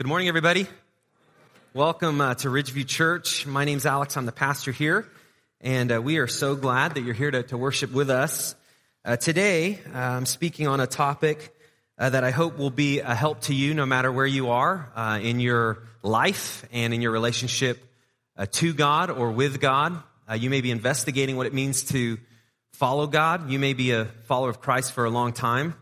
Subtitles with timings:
[0.00, 0.66] Good morning, everybody.
[1.74, 3.46] Welcome uh, to Ridgeview Church.
[3.46, 4.16] My name's Alex.
[4.16, 5.06] I'm the pastor here,
[5.60, 8.54] and uh, we are so glad that you're here to, to worship with us.
[9.04, 11.54] Uh, today, uh, I'm speaking on a topic
[11.98, 14.90] uh, that I hope will be a help to you no matter where you are
[14.96, 17.84] uh, in your life and in your relationship
[18.52, 20.02] to God or with God.
[20.34, 22.16] you may be investigating what it means to
[22.72, 23.50] follow God.
[23.50, 25.74] You may be a follower of Christ for a long time.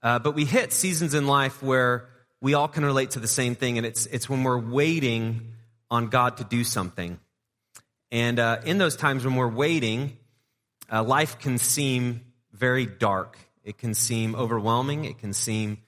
[0.00, 2.08] but we hit seasons in life where
[2.42, 5.52] we all can relate to the same thing, and it's, it's when we're waiting
[5.88, 7.20] on God to do something.
[8.10, 10.18] And uh, in those times when we're waiting,
[10.92, 12.22] uh, life can seem
[12.52, 13.38] very dark.
[13.62, 15.04] It can seem overwhelming.
[15.04, 15.78] It can seem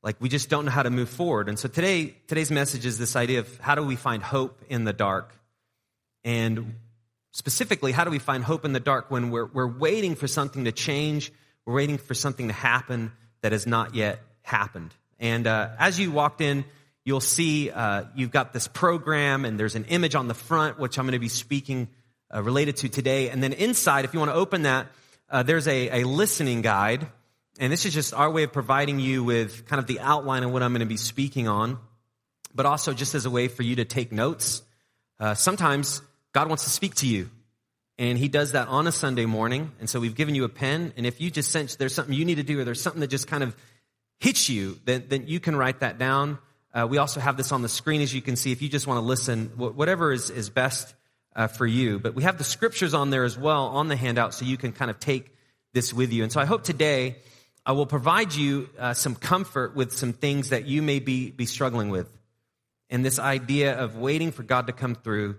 [0.00, 1.48] like we just don't know how to move forward.
[1.48, 4.84] And so today, today's message is this idea of how do we find hope in
[4.84, 5.34] the dark?
[6.22, 6.76] And
[7.32, 10.66] specifically, how do we find hope in the dark when we're, we're waiting for something
[10.66, 11.32] to change?
[11.66, 13.10] We're waiting for something to happen
[13.42, 14.94] that has not yet happened.
[15.20, 16.64] And uh, as you walked in,
[17.04, 20.98] you'll see uh, you've got this program, and there's an image on the front, which
[20.98, 21.88] I'm going to be speaking
[22.34, 23.28] uh, related to today.
[23.28, 24.88] And then inside, if you want to open that,
[25.28, 27.06] uh, there's a, a listening guide.
[27.58, 30.50] And this is just our way of providing you with kind of the outline of
[30.50, 31.78] what I'm going to be speaking on,
[32.54, 34.62] but also just as a way for you to take notes.
[35.18, 36.00] Uh, sometimes
[36.32, 37.28] God wants to speak to you,
[37.98, 39.72] and He does that on a Sunday morning.
[39.78, 42.24] And so we've given you a pen, and if you just sense there's something you
[42.24, 43.54] need to do, or there's something that just kind of
[44.20, 46.38] hits you, then, then you can write that down.
[46.72, 48.86] Uh, we also have this on the screen, as you can see, if you just
[48.86, 50.94] want to listen, whatever is, is best
[51.34, 51.98] uh, for you.
[51.98, 54.72] But we have the scriptures on there as well on the handout, so you can
[54.72, 55.34] kind of take
[55.72, 56.22] this with you.
[56.22, 57.16] And so I hope today
[57.64, 61.46] I will provide you uh, some comfort with some things that you may be, be
[61.46, 62.08] struggling with.
[62.88, 65.38] And this idea of waiting for God to come through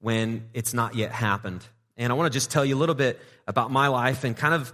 [0.00, 1.64] when it's not yet happened.
[1.96, 4.54] And I want to just tell you a little bit about my life and kind
[4.54, 4.72] of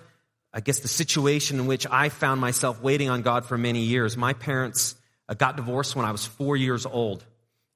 [0.52, 4.16] I guess, the situation in which I found myself waiting on God for many years.
[4.16, 4.96] My parents
[5.28, 7.24] uh, got divorced when I was four years old.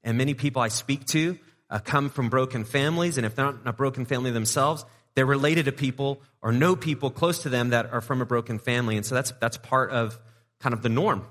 [0.03, 1.39] And many people I speak to
[1.71, 3.19] uh, come from broken families.
[3.19, 4.85] And if they're not a broken family themselves,
[5.15, 8.59] they're related to people or know people close to them that are from a broken
[8.59, 8.97] family.
[8.97, 10.19] And so that's, that's part of
[10.61, 11.27] kind of the norm.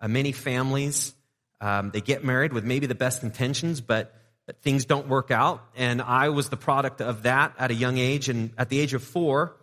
[0.00, 1.14] Uh, many families,
[1.60, 4.14] um, they get married with maybe the best intentions, but,
[4.46, 5.64] but things don't work out.
[5.74, 8.28] And I was the product of that at a young age.
[8.28, 9.56] And at the age of four,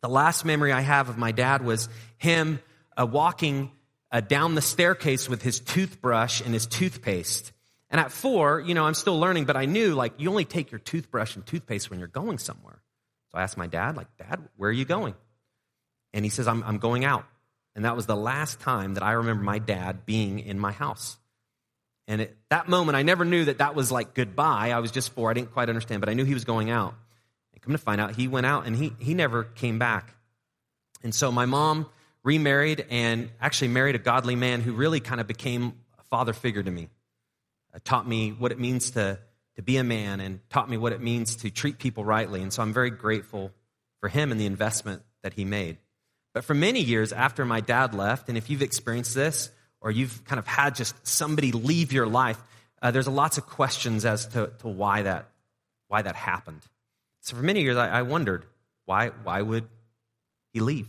[0.00, 1.88] the last memory I have of my dad was
[2.18, 2.60] him
[2.96, 3.70] uh, walking
[4.10, 7.52] uh, down the staircase with his toothbrush and his toothpaste.
[7.90, 10.70] And at four, you know, I'm still learning, but I knew like you only take
[10.70, 12.80] your toothbrush and toothpaste when you're going somewhere.
[13.30, 15.14] So I asked my dad, like, Dad, where are you going?
[16.12, 17.24] And he says, I'm, I'm going out.
[17.76, 21.16] And that was the last time that I remember my dad being in my house.
[22.08, 24.72] And at that moment, I never knew that that was like goodbye.
[24.72, 25.30] I was just four.
[25.30, 26.94] I didn't quite understand, but I knew he was going out.
[27.62, 30.14] Come to find out, he went out and he, he never came back.
[31.02, 31.86] And so my mom
[32.22, 36.62] remarried and actually married a godly man who really kind of became a father figure
[36.62, 36.88] to me.
[37.74, 39.18] Uh, taught me what it means to,
[39.56, 42.42] to be a man and taught me what it means to treat people rightly.
[42.42, 43.52] And so I'm very grateful
[44.00, 45.78] for him and the investment that he made.
[46.32, 49.50] But for many years after my dad left, and if you've experienced this
[49.80, 52.40] or you've kind of had just somebody leave your life,
[52.82, 55.28] uh, there's lots of questions as to, to why, that,
[55.88, 56.62] why that happened.
[57.20, 58.44] So for many years, I, I wondered
[58.86, 59.68] why, why would
[60.52, 60.88] he leave?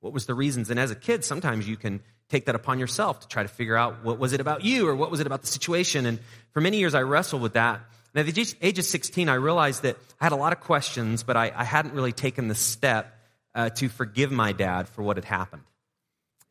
[0.00, 0.70] What was the reasons?
[0.70, 3.76] And as a kid, sometimes you can take that upon yourself to try to figure
[3.76, 6.06] out what was it about you or what was it about the situation.
[6.06, 6.18] And
[6.52, 7.80] for many years, I wrestled with that.
[8.14, 11.22] And at the age of 16, I realized that I had a lot of questions,
[11.22, 13.14] but I, I hadn't really taken the step
[13.54, 15.62] uh, to forgive my dad for what had happened.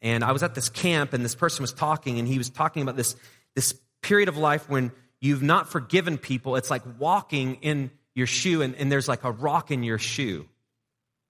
[0.02, 2.82] And I was at this camp, and this person was talking, and he was talking
[2.82, 3.16] about this,
[3.56, 4.92] this period of life when
[5.22, 6.58] you've not forgiven people.
[6.58, 10.48] It's like walking in your shoe and, and there's like a rock in your shoe.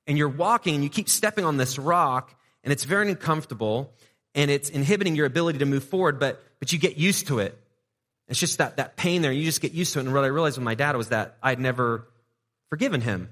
[0.06, 2.34] And you're walking and you keep stepping on this rock
[2.64, 3.94] and it's very uncomfortable
[4.36, 7.58] and it's inhibiting your ability to move forward, but, but you get used to it.
[8.28, 9.32] It's just that, that pain there.
[9.32, 10.06] You just get used to it.
[10.06, 12.08] And what I realized with my dad was that I'd never
[12.70, 13.30] forgiven him.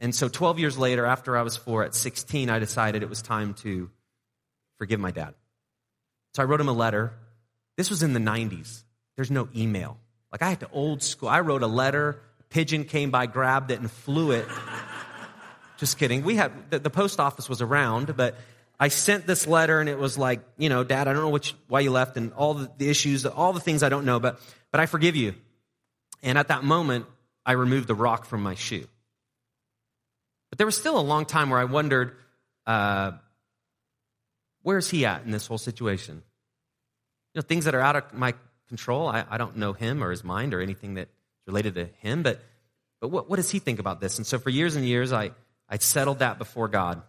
[0.00, 3.22] And so 12 years later, after I was four, at 16, I decided it was
[3.22, 3.90] time to
[4.78, 5.34] forgive my dad.
[6.34, 7.12] So I wrote him a letter.
[7.76, 8.82] This was in the 90s.
[9.16, 9.98] There's no email.
[10.32, 11.28] Like I had to old school.
[11.28, 14.46] I wrote a letter pigeon came by, grabbed it, and flew it.
[15.76, 16.22] Just kidding.
[16.22, 18.36] We had the, the, post office was around, but
[18.78, 21.54] I sent this letter, and it was like, you know, Dad, I don't know which,
[21.68, 24.40] why you left, and all the, the issues, all the things I don't know, but
[24.70, 25.34] but I forgive you.
[26.22, 27.06] And at that moment,
[27.46, 28.86] I removed the rock from my shoe.
[30.50, 32.16] But there was still a long time where I wondered,
[32.66, 33.12] uh,
[34.62, 36.22] where's he at in this whole situation?
[37.34, 38.34] You know, things that are out of my
[38.68, 39.08] control.
[39.08, 41.08] I, I don't know him or his mind or anything that
[41.46, 42.42] related to him, but,
[43.00, 44.18] but what, what does he think about this?
[44.18, 45.32] And so for years and years, I,
[45.68, 47.02] I settled that before God.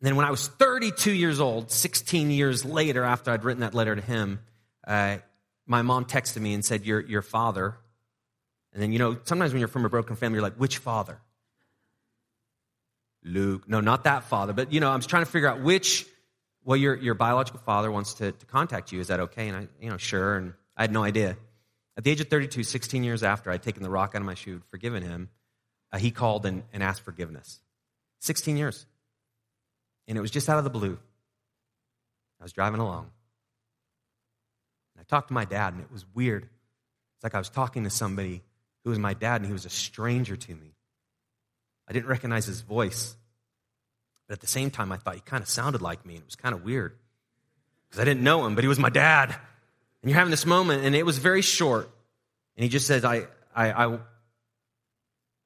[0.00, 3.74] And then when I was 32 years old, 16 years later after I'd written that
[3.74, 4.40] letter to him,
[4.86, 5.18] uh,
[5.66, 7.76] my mom texted me and said, your, your father.
[8.72, 11.20] And then, you know, sometimes when you're from a broken family, you're like, which father?
[13.22, 13.68] Luke.
[13.68, 14.52] No, not that father.
[14.52, 16.06] But, you know, I'm trying to figure out which,
[16.64, 19.00] well, your, your biological father wants to, to contact you.
[19.00, 19.48] Is that okay?
[19.48, 20.36] And I, you know, sure.
[20.36, 21.36] And I had no idea.
[21.96, 24.34] At the age of 32, 16 years after I'd taken the rock out of my
[24.34, 25.28] shoe, forgiven him,
[25.92, 27.60] uh, he called and, and asked forgiveness.
[28.20, 28.86] 16 years.
[30.08, 30.98] And it was just out of the blue.
[32.40, 33.10] I was driving along.
[34.94, 36.44] And I talked to my dad, and it was weird.
[36.44, 38.42] It's like I was talking to somebody
[38.82, 40.74] who was my dad, and he was a stranger to me.
[41.88, 43.16] I didn't recognize his voice.
[44.26, 46.26] But at the same time, I thought he kind of sounded like me, and it
[46.26, 46.96] was kind of weird
[47.88, 49.34] because I didn't know him, but he was my dad.
[50.04, 51.88] And you're having this moment, and it was very short.
[52.58, 53.98] And he just says, I, I, I,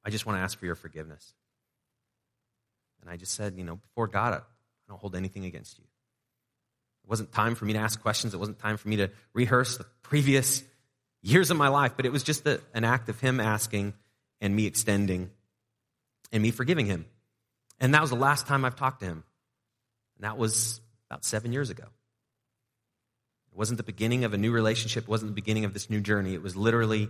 [0.05, 1.33] I just want to ask for your forgiveness.
[3.01, 4.41] And I just said, you know, before God, I
[4.89, 5.85] don't hold anything against you.
[7.05, 8.35] It wasn't time for me to ask questions.
[8.35, 10.65] It wasn't time for me to rehearse the previous
[11.23, 13.95] years of my life, but it was just a, an act of him asking
[14.41, 15.31] and me extending
[16.33, 17.07] and me forgiving him.
[17.79, 19.23] And that was the last time I've talked to him.
[20.17, 21.85] And that was about seven years ago.
[23.59, 26.33] Wasn't the beginning of a new relationship, it wasn't the beginning of this new journey.
[26.33, 27.09] It was literally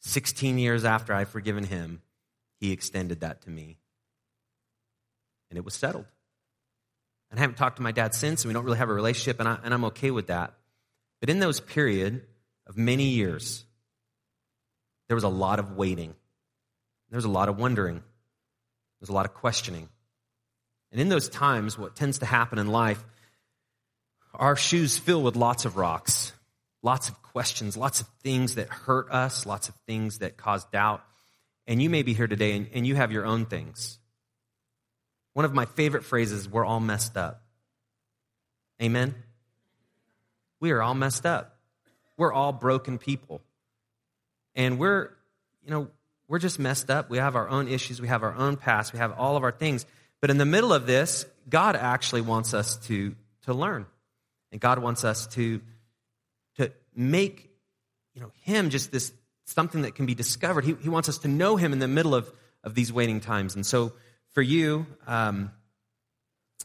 [0.00, 2.02] 16 years after I'd forgiven him,
[2.60, 3.78] he extended that to me.
[5.48, 6.04] And it was settled.
[7.30, 9.40] And I haven't talked to my dad since, and we don't really have a relationship,
[9.40, 10.52] and, I, and I'm okay with that.
[11.20, 12.20] But in those period
[12.66, 13.64] of many years,
[15.08, 16.14] there was a lot of waiting.
[17.08, 18.02] There was a lot of wondering.
[19.00, 19.88] There's a lot of questioning.
[20.92, 23.02] And in those times, what tends to happen in life,
[24.34, 26.32] our shoes fill with lots of rocks,
[26.82, 31.02] lots of questions, lots of things that hurt us, lots of things that cause doubt.
[31.66, 33.98] And you may be here today and, and you have your own things.
[35.34, 37.42] One of my favorite phrases, we're all messed up.
[38.82, 39.14] Amen?
[40.60, 41.56] We are all messed up.
[42.16, 43.40] We're all broken people.
[44.54, 45.10] And we're,
[45.64, 45.88] you know,
[46.26, 47.08] we're just messed up.
[47.08, 48.00] We have our own issues.
[48.00, 48.92] We have our own past.
[48.92, 49.86] We have all of our things.
[50.20, 53.86] But in the middle of this, God actually wants us to, to learn.
[54.52, 55.60] And God wants us to,
[56.56, 57.50] to make,
[58.14, 59.12] you know, Him just this
[59.44, 60.64] something that can be discovered.
[60.64, 62.30] He, he wants us to know Him in the middle of,
[62.64, 63.54] of these waiting times.
[63.54, 63.92] And so
[64.32, 65.50] for you, um,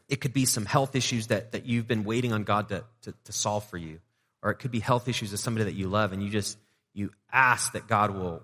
[0.09, 3.13] it could be some health issues that, that you've been waiting on God to, to,
[3.25, 3.99] to solve for you.
[4.41, 6.57] Or it could be health issues of somebody that you love and you just,
[6.93, 8.43] you ask that God will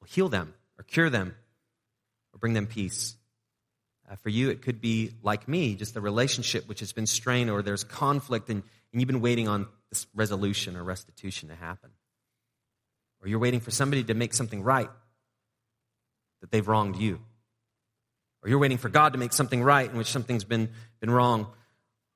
[0.00, 1.34] will heal them or cure them
[2.32, 3.16] or bring them peace.
[4.10, 7.50] Uh, for you, it could be like me, just a relationship which has been strained
[7.50, 8.62] or there's conflict and,
[8.92, 11.90] and you've been waiting on this resolution or restitution to happen.
[13.20, 14.88] Or you're waiting for somebody to make something right
[16.40, 17.20] that they've wronged you.
[18.42, 20.70] Or you're waiting for God to make something right in which something's been,
[21.00, 21.48] been wrong.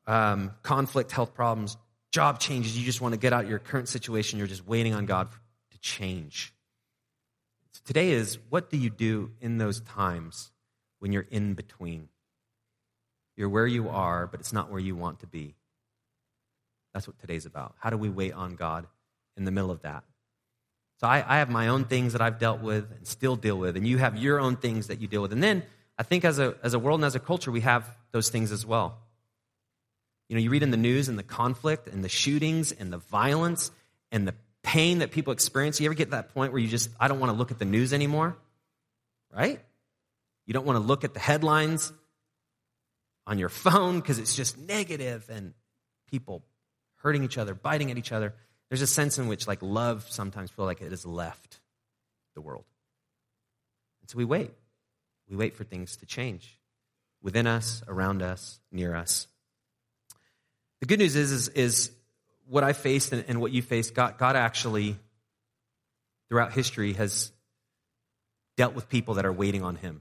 [0.06, 1.76] Um, conflict, health problems,
[2.10, 2.78] job changes.
[2.78, 4.38] You just want to get out of your current situation.
[4.38, 5.28] You're just waiting on God
[5.72, 6.54] to change.
[7.72, 10.51] So Today is what do you do in those times
[11.02, 12.06] when you're in between?
[13.36, 15.56] You're where you are, but it's not where you want to be.
[16.94, 17.74] That's what today's about.
[17.80, 18.86] How do we wait on God
[19.36, 20.04] in the middle of that?
[21.00, 23.76] So I, I, have my own things that I've dealt with and still deal with,
[23.76, 25.32] and you have your own things that you deal with.
[25.32, 25.64] And then
[25.98, 28.52] I think as a, as a world and as a culture, we have those things
[28.52, 28.96] as well.
[30.28, 32.98] You know, you read in the news and the conflict and the shootings and the
[32.98, 33.72] violence
[34.12, 35.80] and the pain that people experience.
[35.80, 37.58] You ever get to that point where you just, I don't want to look at
[37.58, 38.36] the news anymore?
[39.34, 39.60] Right?
[40.46, 41.92] You don't want to look at the headlines
[43.26, 45.54] on your phone because it's just negative and
[46.10, 46.42] people
[46.96, 48.34] hurting each other, biting at each other.
[48.68, 51.60] There's a sense in which like love sometimes feel like it has left
[52.34, 52.64] the world.
[54.00, 54.50] And so we wait.
[55.28, 56.58] We wait for things to change
[57.22, 59.26] within us, around us, near us.
[60.80, 61.90] The good news is, is, is
[62.48, 64.96] what I faced and, and what you faced, God, God actually,
[66.28, 67.30] throughout history, has
[68.56, 70.00] dealt with people that are waiting on Him.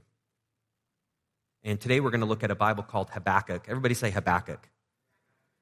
[1.64, 3.66] And today we're going to look at a Bible called Habakkuk.
[3.68, 4.68] Everybody say Habakkuk.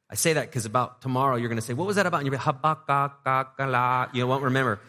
[0.09, 2.19] I say that because about tomorrow you're going to say, what was that about?
[2.19, 4.81] And you'll be Habakkuk, you won't remember.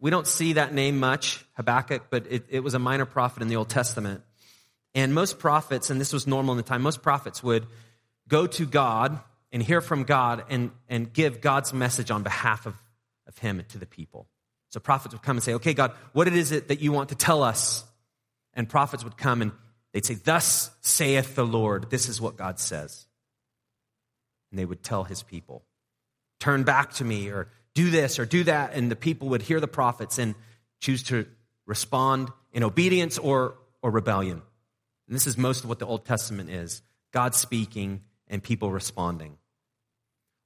[0.00, 3.48] We don't see that name much, Habakkuk, but it, it was a minor prophet in
[3.48, 4.22] the Old Testament.
[4.94, 7.66] And most prophets, and this was normal in the time, most prophets would
[8.26, 9.20] go to God
[9.52, 12.74] and hear from God and, and give God's message on behalf of,
[13.28, 14.26] of him to the people.
[14.70, 17.14] So prophets would come and say, okay, God, what is it that you want to
[17.14, 17.84] tell us?
[18.54, 19.52] And prophets would come and
[19.92, 21.90] they'd say, thus saith the Lord.
[21.90, 23.06] This is what God says.
[24.50, 25.62] And they would tell his people,
[26.40, 28.74] turn back to me or do this or do that.
[28.74, 30.34] And the people would hear the prophets and
[30.80, 31.26] choose to
[31.66, 34.42] respond in obedience or, or rebellion.
[35.08, 36.82] And this is most of what the Old Testament is.
[37.12, 38.00] God speaking,
[38.32, 39.36] and people responding.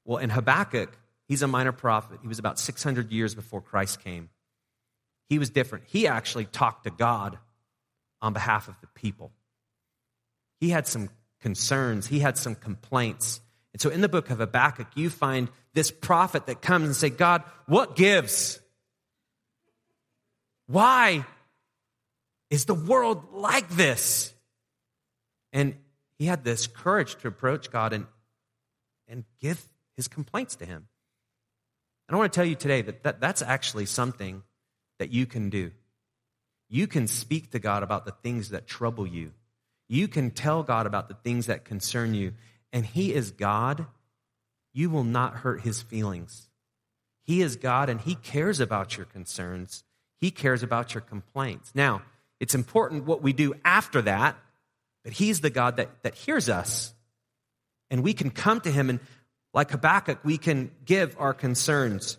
[0.04, 0.98] Well, in Habakkuk,
[1.28, 2.18] he's a minor prophet.
[2.20, 4.28] He was about 600 years before Christ came.
[5.28, 5.84] He was different.
[5.86, 7.38] He actually talked to God
[8.20, 9.32] on behalf of the people.
[10.60, 11.10] He had some
[11.40, 13.40] concerns, he had some complaints.
[13.72, 17.10] And so in the book of Habakkuk, you find this prophet that comes and say,
[17.10, 18.58] God, what gives?
[20.66, 21.26] Why
[22.50, 24.32] is the world like this?
[25.52, 25.76] And
[26.18, 28.06] he had this courage to approach God and,
[29.08, 29.62] and give
[29.96, 30.88] his complaints to him.
[32.08, 34.42] And I want to tell you today that, that that's actually something
[34.98, 35.72] that you can do.
[36.68, 39.32] You can speak to God about the things that trouble you.
[39.88, 42.32] You can tell God about the things that concern you.
[42.72, 43.86] And He is God.
[44.72, 46.48] You will not hurt His feelings.
[47.22, 49.84] He is God and He cares about your concerns.
[50.18, 51.72] He cares about your complaints.
[51.74, 52.02] Now,
[52.40, 54.36] it's important what we do after that,
[55.04, 56.92] but He's the God that, that hears us.
[57.90, 59.00] And we can come to Him and,
[59.54, 62.18] like Habakkuk, we can give our concerns.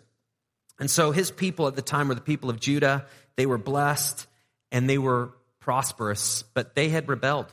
[0.78, 3.06] And so his people at the time were the people of Judah.
[3.36, 4.26] They were blessed
[4.70, 7.52] and they were prosperous, but they had rebelled.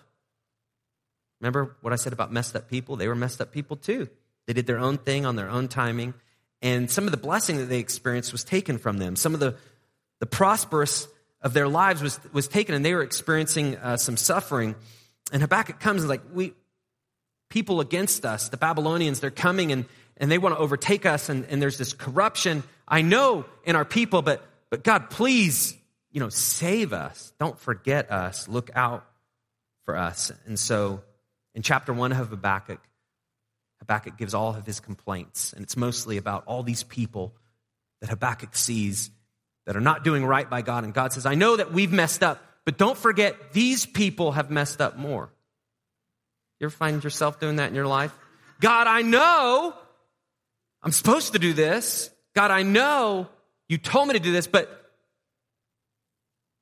[1.42, 2.96] Remember what I said about messed up people?
[2.96, 4.10] They were messed up people too.
[4.48, 6.14] They did their own thing on their own timing.
[6.62, 9.16] And some of the blessing that they experienced was taken from them.
[9.16, 9.56] Some of the,
[10.20, 11.08] the prosperous
[11.42, 14.76] of their lives was, was taken, and they were experiencing uh, some suffering.
[15.32, 16.54] And Habakkuk comes and like, we,
[17.50, 19.86] people against us, the Babylonians, they're coming and,
[20.18, 22.64] and they want to overtake us, and, and there's this corruption.
[22.88, 25.76] I know in our people, but, but God, please,
[26.12, 27.34] you know, save us.
[27.40, 28.48] Don't forget us.
[28.48, 29.06] Look out
[29.84, 30.32] for us.
[30.48, 31.02] And so
[31.56, 32.82] in chapter one of Habakkuk,
[33.80, 37.34] Habakkuk gives all of his complaints, and it's mostly about all these people
[38.02, 39.10] that Habakkuk sees
[39.66, 40.84] that are not doing right by God.
[40.84, 44.52] And God says, I know that we've messed up, but don't forget these people have
[44.52, 45.30] messed up more.
[46.60, 48.16] You ever find yourself doing that in your life?
[48.60, 49.74] God, I know
[50.84, 52.10] I'm supposed to do this.
[52.36, 53.28] God, I know
[53.68, 54.70] you told me to do this, but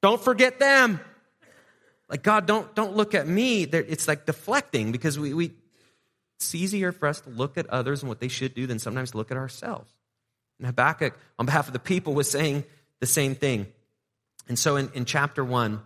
[0.01, 0.99] don't forget them.
[2.13, 3.63] Like, God, don't, don't look at me.
[3.63, 5.51] It's like deflecting because we, we,
[6.35, 9.15] it's easier for us to look at others and what they should do than sometimes
[9.15, 9.91] look at ourselves.
[10.59, 12.65] And Habakkuk, on behalf of the people, was saying
[12.99, 13.65] the same thing.
[14.47, 15.81] And so in, in chapter one,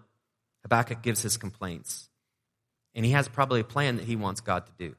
[0.64, 2.10] Habakkuk gives his complaints.
[2.94, 4.98] And he has probably a plan that he wants God to do.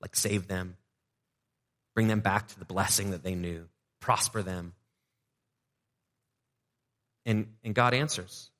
[0.00, 0.76] Like save them,
[1.96, 3.66] bring them back to the blessing that they knew,
[3.98, 4.74] prosper them.
[7.26, 8.52] And, and God answers.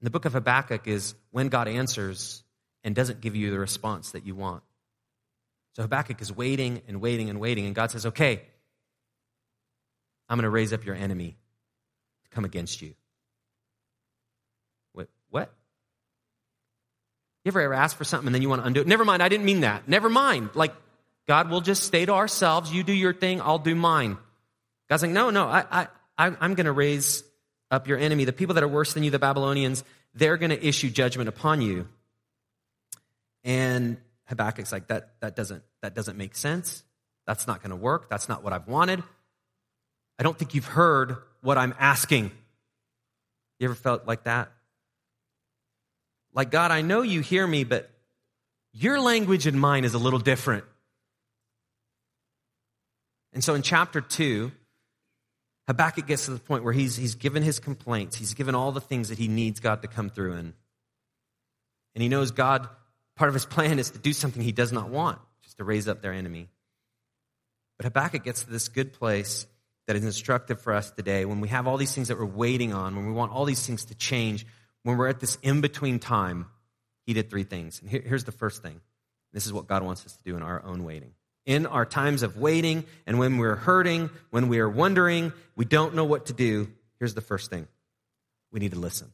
[0.00, 2.42] And the book of Habakkuk is when God answers
[2.84, 4.62] and doesn't give you the response that you want.
[5.74, 8.42] So Habakkuk is waiting and waiting and waiting, and God says, Okay,
[10.28, 11.36] I'm going to raise up your enemy
[12.24, 12.94] to come against you.
[14.92, 15.08] What?
[15.30, 15.52] What?
[17.44, 18.86] You ever, ever ask for something and then you want to undo it?
[18.86, 19.88] Never mind, I didn't mean that.
[19.88, 20.50] Never mind.
[20.54, 20.74] Like,
[21.28, 22.72] God will just stay to ourselves.
[22.72, 24.18] You do your thing, I'll do mine.
[24.88, 25.88] God's like, no, no, I, I,
[26.40, 27.22] I'm going to raise
[27.70, 28.24] up your enemy.
[28.24, 31.60] The people that are worse than you, the Babylonians, they're going to issue judgment upon
[31.60, 31.88] you.
[33.44, 36.82] And Habakkuk's like, that, that, doesn't, that doesn't make sense.
[37.26, 38.08] That's not going to work.
[38.08, 39.02] That's not what I've wanted.
[40.18, 42.30] I don't think you've heard what I'm asking.
[43.58, 44.50] You ever felt like that?
[46.34, 47.90] Like, God, I know you hear me, but
[48.72, 50.64] your language and mine is a little different.
[53.32, 54.52] And so in chapter 2,
[55.66, 58.16] Habakkuk gets to the point where he's, he's given his complaints.
[58.16, 60.54] He's given all the things that he needs God to come through in.
[61.94, 62.68] And he knows God,
[63.16, 65.88] part of his plan is to do something he does not want, just to raise
[65.88, 66.48] up their enemy.
[67.78, 69.46] But Habakkuk gets to this good place
[69.86, 72.72] that is instructive for us today when we have all these things that we're waiting
[72.72, 74.46] on, when we want all these things to change,
[74.82, 76.46] when we're at this in between time,
[77.06, 77.80] he did three things.
[77.80, 78.80] And here, here's the first thing
[79.32, 81.12] this is what God wants us to do in our own waiting.
[81.46, 85.94] In our times of waiting and when we're hurting, when we are wondering, we don't
[85.94, 87.68] know what to do, here's the first thing
[88.50, 89.12] we need to listen.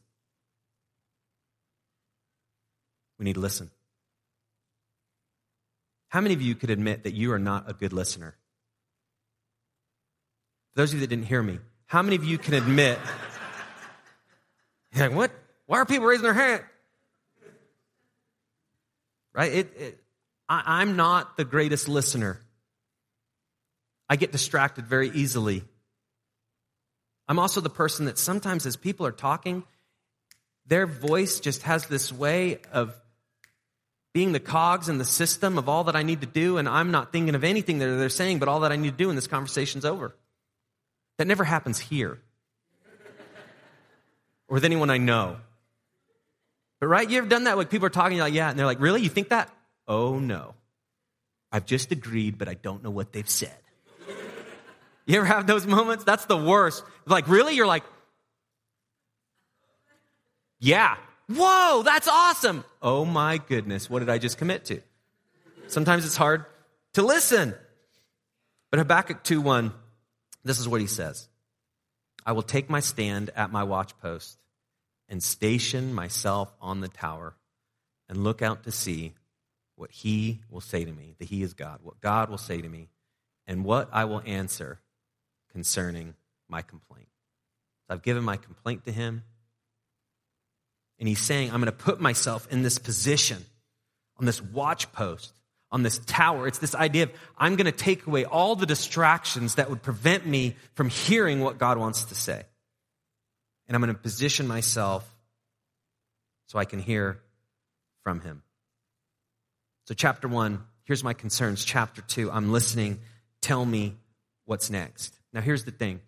[3.19, 3.69] We need to listen.
[6.09, 8.35] How many of you could admit that you are not a good listener?
[10.73, 12.99] For those of you that didn't hear me, how many of you can admit,
[14.95, 15.31] like, what?
[15.65, 16.63] Why are people raising their hand?
[19.33, 19.51] Right?
[19.53, 20.02] It, it,
[20.53, 22.39] I, I'm not the greatest listener.
[24.07, 25.63] I get distracted very easily.
[27.27, 29.63] I'm also the person that sometimes, as people are talking,
[30.67, 32.93] their voice just has this way of
[34.13, 36.91] being the cogs in the system of all that I need to do, and I'm
[36.91, 39.17] not thinking of anything that they're saying, but all that I need to do, and
[39.17, 40.15] this conversation's over.
[41.17, 42.19] That never happens here
[44.47, 45.37] or with anyone I know.
[46.79, 47.57] But right, you ever done that?
[47.57, 49.01] Like people are talking, like, yeah, and they're like, really?
[49.01, 49.49] You think that?
[49.87, 50.55] Oh no.
[51.51, 53.55] I've just agreed, but I don't know what they've said.
[55.05, 56.03] You ever have those moments?
[56.03, 56.83] That's the worst.
[57.05, 57.55] Like, really?
[57.55, 57.83] You're like,
[60.59, 60.95] yeah.
[61.27, 62.63] Whoa, that's awesome.
[62.81, 64.81] Oh my goodness, what did I just commit to?
[65.67, 66.45] Sometimes it's hard
[66.93, 67.53] to listen.
[68.71, 69.73] But Habakkuk 2 1,
[70.43, 71.27] this is what he says
[72.25, 74.37] I will take my stand at my watchpost
[75.09, 77.35] and station myself on the tower
[78.09, 79.13] and look out to see
[79.83, 82.69] what he will say to me, that he is God, what God will say to
[82.69, 82.87] me,
[83.45, 84.79] and what I will answer
[85.51, 86.13] concerning
[86.47, 87.09] my complaint.
[87.85, 89.23] So I've given my complaint to him.
[90.99, 93.43] And he's saying, I'm going to put myself in this position,
[94.17, 95.33] on this watch post,
[95.69, 96.47] on this tower.
[96.47, 100.25] It's this idea of I'm going to take away all the distractions that would prevent
[100.25, 102.41] me from hearing what God wants to say.
[103.67, 105.13] And I'm going to position myself
[106.47, 107.19] so I can hear
[108.05, 108.43] from him.
[109.85, 111.65] So, chapter one, here's my concerns.
[111.65, 112.99] Chapter two, I'm listening.
[113.41, 113.97] Tell me
[114.45, 115.17] what's next.
[115.33, 116.01] Now, here's the thing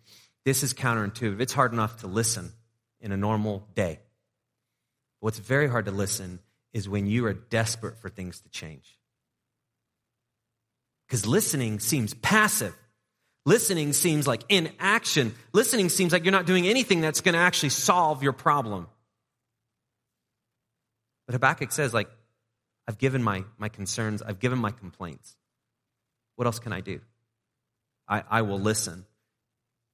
[0.44, 1.40] this is counterintuitive.
[1.40, 2.52] It's hard enough to listen
[3.00, 4.00] in a normal day.
[5.20, 6.38] What's very hard to listen
[6.72, 8.98] is when you are desperate for things to change.
[11.06, 12.74] Because listening seems passive.
[13.44, 15.34] Listening seems like inaction.
[15.52, 18.88] Listening seems like you're not doing anything that's going to actually solve your problem.
[21.26, 22.08] But Habakkuk says, like,
[22.88, 25.36] I've given my, my concerns, I've given my complaints.
[26.36, 27.00] What else can I do?
[28.08, 29.04] I, I will listen.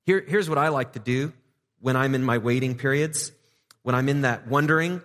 [0.04, 1.32] Here, here's what I like to do
[1.80, 3.32] when I'm in my waiting periods,
[3.82, 5.00] when I'm in that wondering.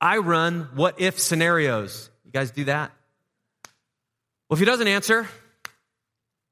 [0.00, 2.10] I run what if scenarios.
[2.24, 2.90] You guys do that?
[4.48, 5.28] Well, if he doesn't answer,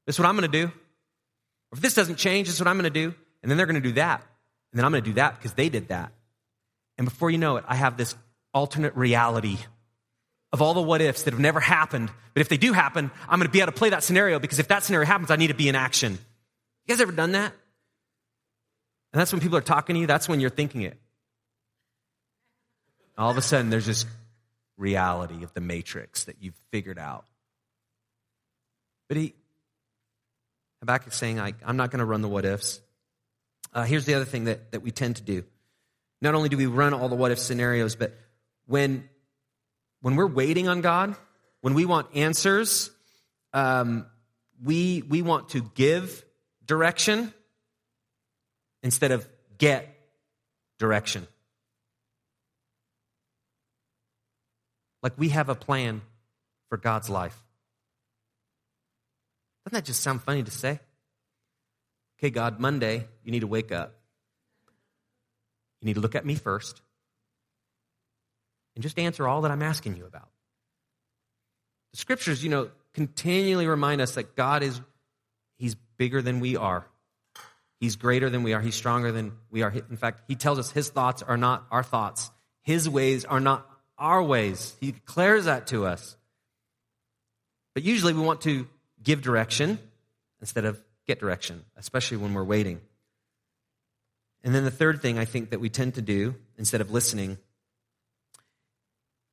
[0.05, 0.67] this is what I'm going to do.
[0.67, 3.13] Or if this doesn't change, this is what I'm going to do.
[3.41, 4.21] And then they're going to do that.
[4.71, 6.11] And then I'm going to do that because they did that.
[6.97, 8.15] And before you know it, I have this
[8.53, 9.57] alternate reality
[10.51, 12.11] of all the what ifs that have never happened.
[12.33, 14.59] But if they do happen, I'm going to be able to play that scenario because
[14.59, 16.13] if that scenario happens, I need to be in action.
[16.13, 17.53] You guys ever done that?
[19.11, 20.99] And that's when people are talking to you, that's when you're thinking it.
[23.17, 24.05] All of a sudden, there's this
[24.77, 27.25] reality of the matrix that you've figured out.
[29.07, 29.33] But he,
[30.79, 32.79] Habakkuk saying, I, am not going to run the what ifs.
[33.73, 35.43] Uh, here's the other thing that, that we tend to do.
[36.21, 38.17] Not only do we run all the what if scenarios, but
[38.67, 39.09] when
[40.01, 41.15] when we're waiting on God,
[41.61, 42.91] when we want answers,
[43.53, 44.05] um,
[44.63, 46.23] we, we want to give
[46.65, 47.33] direction
[48.83, 49.93] instead of get
[50.77, 51.27] direction.
[55.01, 56.01] Like we have a plan
[56.69, 57.37] for God's life.
[59.65, 60.79] Doesn't that just sound funny to say?
[62.17, 63.95] Okay, God, Monday, you need to wake up.
[65.81, 66.81] You need to look at me first
[68.79, 70.29] and just answer all that I'm asking you about.
[71.91, 74.79] The scriptures, you know, continually remind us that God is,
[75.57, 76.85] He's bigger than we are.
[77.81, 78.61] He's greater than we are.
[78.61, 79.69] He's stronger than we are.
[79.89, 83.69] In fact, He tells us His thoughts are not our thoughts, His ways are not
[83.97, 84.77] our ways.
[84.79, 86.15] He declares that to us.
[87.73, 88.65] But usually we want to
[89.03, 89.77] give direction
[90.39, 92.79] instead of get direction, especially when we're waiting.
[94.41, 97.39] And then the third thing I think that we tend to do instead of listening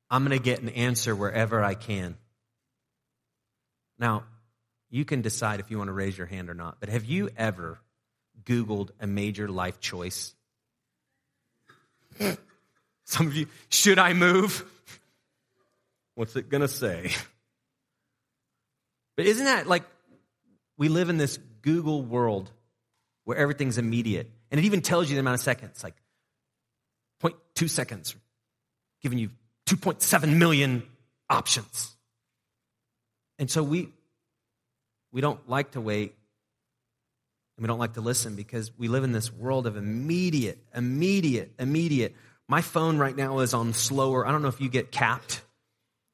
[0.09, 2.17] I'm going to get an answer wherever I can.
[3.99, 4.23] Now,
[4.89, 7.29] you can decide if you want to raise your hand or not, but have you
[7.35, 7.79] ever
[8.45, 10.33] Googled a major life choice?
[13.05, 14.65] Some of you, should I move?
[16.15, 17.11] What's it going to say?
[19.17, 19.83] But isn't that like
[20.77, 22.51] we live in this Google world
[23.25, 24.31] where everything's immediate?
[24.51, 25.95] And it even tells you the amount of seconds, like
[27.21, 28.15] 0.2 seconds,
[29.01, 29.31] giving you
[29.67, 30.83] 2.7 million
[31.29, 31.95] options.
[33.37, 33.89] And so we,
[35.11, 36.15] we don't like to wait
[37.57, 41.53] and we don't like to listen because we live in this world of immediate, immediate,
[41.59, 42.15] immediate.
[42.47, 44.25] My phone right now is on slower.
[44.25, 45.41] I don't know if you get capped,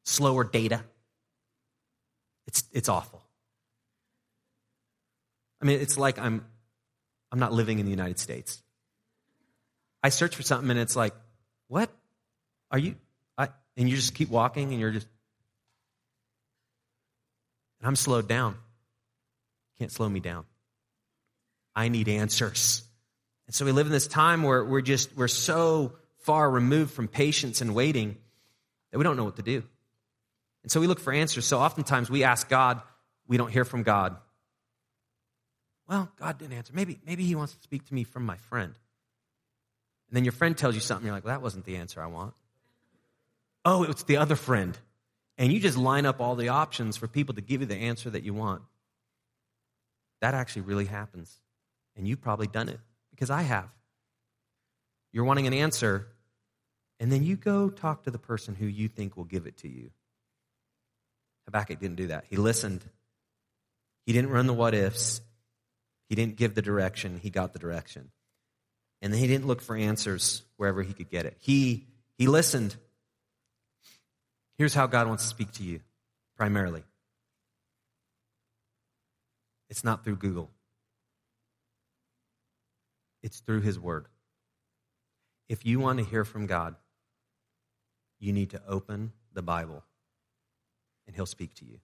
[0.04, 0.84] slower data.
[2.48, 3.22] It's, it's awful.
[5.62, 6.46] I mean, it's like I'm,
[7.32, 8.62] I'm not living in the United States.
[10.02, 11.14] I search for something and it's like,
[11.68, 11.90] what?
[12.72, 12.96] Are you,
[13.78, 15.08] and you just keep walking and you're just
[17.80, 18.56] and i'm slowed down.
[19.80, 20.46] Can't slow me down.
[21.76, 22.84] I need answers.
[23.48, 27.08] And so we live in this time where we're just we're so far removed from
[27.08, 28.16] patience and waiting
[28.92, 29.64] that we don't know what to do.
[30.62, 31.46] And so we look for answers.
[31.46, 32.82] So oftentimes we ask god
[33.28, 34.16] we don't hear from god.
[35.88, 36.72] Well god didn't answer.
[36.74, 38.74] Maybe maybe he wants to speak to me from my friend.
[40.08, 41.06] And then your friend tells you something.
[41.06, 42.34] You're like well that wasn't the answer i want
[43.66, 44.78] oh, it's the other friend.
[45.38, 48.10] And you just line up all the options for people to give you the answer
[48.10, 48.62] that you want.
[50.22, 51.40] That actually really happens.
[51.96, 52.80] And you've probably done it
[53.12, 53.70] because I have.
[55.12, 56.08] You're wanting an answer,
[57.00, 59.68] and then you go talk to the person who you think will give it to
[59.68, 59.92] you.
[61.46, 62.26] Habakkuk didn't do that.
[62.30, 62.84] He listened.
[64.06, 65.22] He didn't run the what ifs.
[66.10, 67.20] He didn't give the direction.
[67.22, 68.12] He got the direction.
[69.02, 71.38] And then he didn't look for answers wherever he could get it.
[71.40, 72.76] He, he listened.
[74.58, 75.82] Here's how God wants to speak to you,
[76.38, 76.84] primarily
[79.70, 80.52] it's not through Google,
[83.24, 84.06] it's through His Word.
[85.50, 86.76] If you want to hear from God,
[88.20, 89.84] you need to open the Bible
[91.08, 91.80] and He'll speak to you.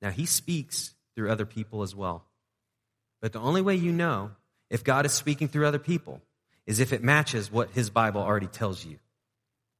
[0.00, 2.24] Now, He speaks through other people as well.
[3.20, 4.30] But the only way you know
[4.70, 6.22] if God is speaking through other people
[6.66, 8.98] is if it matches what His Bible already tells you.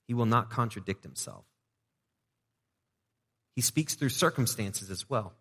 [0.07, 1.45] He will not contradict Himself.
[3.55, 5.33] He speaks through circumstances as well.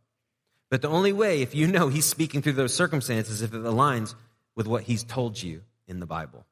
[0.70, 4.16] But the only way, if you know He's speaking through those circumstances, if it aligns
[4.56, 6.46] with what He's told you in the Bible.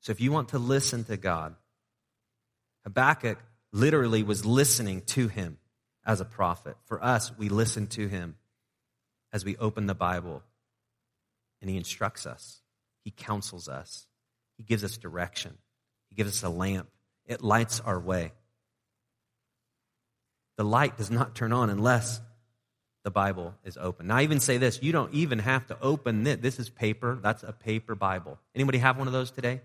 [0.00, 1.54] So if you want to listen to God,
[2.84, 3.38] Habakkuk
[3.72, 5.58] literally was listening to him
[6.04, 6.76] as a prophet.
[6.84, 8.36] For us, we listen to him
[9.32, 10.42] as we open the Bible
[11.60, 12.60] and he instructs us,
[13.04, 14.06] he counsels us,
[14.56, 15.56] he gives us direction,
[16.12, 16.90] he gives us a lamp,
[17.24, 18.32] it lights our way.
[20.58, 22.20] The light does not turn on unless
[23.02, 24.08] the Bible is open.
[24.08, 26.42] Now, I even say this you don't even have to open it.
[26.42, 27.18] This is paper.
[27.22, 28.38] That's a paper Bible.
[28.54, 29.62] Anybody have one of those today?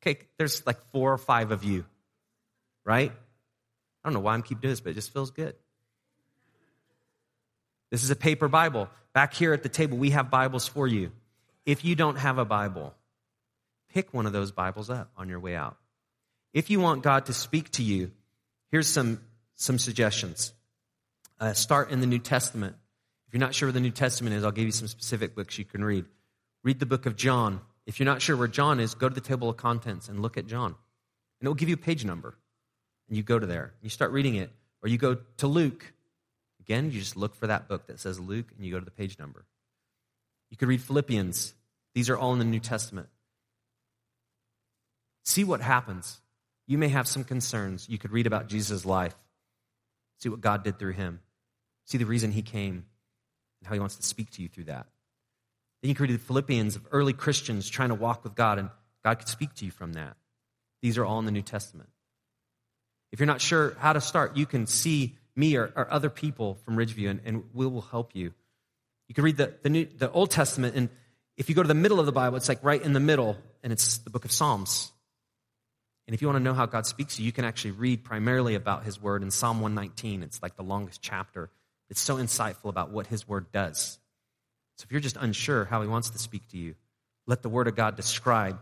[0.00, 1.84] Okay, there's like four or five of you,
[2.84, 3.10] right?
[3.10, 5.56] I don't know why I'm keep doing this, but it just feels good.
[7.90, 8.88] This is a paper Bible.
[9.14, 11.10] Back here at the table, we have Bibles for you.
[11.64, 12.94] If you don't have a Bible,
[13.92, 15.76] pick one of those Bibles up on your way out.
[16.52, 18.12] If you want God to speak to you,
[18.70, 19.20] here's some,
[19.56, 20.52] some suggestions.
[21.38, 22.76] Uh, start in the New Testament.
[23.26, 25.58] If you're not sure where the New Testament is, I'll give you some specific books
[25.58, 26.06] you can read.
[26.62, 27.60] Read the book of John.
[27.86, 30.36] If you're not sure where John is, go to the table of contents and look
[30.38, 30.74] at John.
[31.40, 32.36] And it will give you a page number.
[33.08, 33.74] And you go to there.
[33.82, 34.50] You start reading it.
[34.82, 35.92] Or you go to Luke.
[36.60, 38.90] Again, you just look for that book that says Luke and you go to the
[38.90, 39.44] page number.
[40.50, 41.54] You could read Philippians.
[41.94, 43.08] These are all in the New Testament.
[45.26, 46.20] See what happens.
[46.68, 47.88] You may have some concerns.
[47.88, 49.14] You could read about Jesus' life,
[50.18, 51.20] see what God did through him,
[51.84, 52.86] see the reason he came,
[53.60, 54.86] and how he wants to speak to you through that.
[55.82, 58.70] Then you could read the Philippians of early Christians trying to walk with God, and
[59.04, 60.16] God could speak to you from that.
[60.80, 61.88] These are all in the New Testament.
[63.10, 66.54] If you're not sure how to start, you can see me or, or other people
[66.64, 68.32] from Ridgeview, and, and, we will help you.
[69.08, 70.88] You can read the, the, New, the Old Testament, and
[71.36, 73.36] if you go to the middle of the Bible, it's like right in the middle,
[73.62, 74.92] and it's the book of Psalms.
[76.06, 78.04] And if you want to know how God speaks to you, you can actually read
[78.04, 80.22] primarily about his word in Psalm 119.
[80.22, 81.50] It's like the longest chapter.
[81.90, 83.98] It's so insightful about what his word does.
[84.76, 86.74] So if you're just unsure how he wants to speak to you,
[87.26, 88.60] let the word of God describe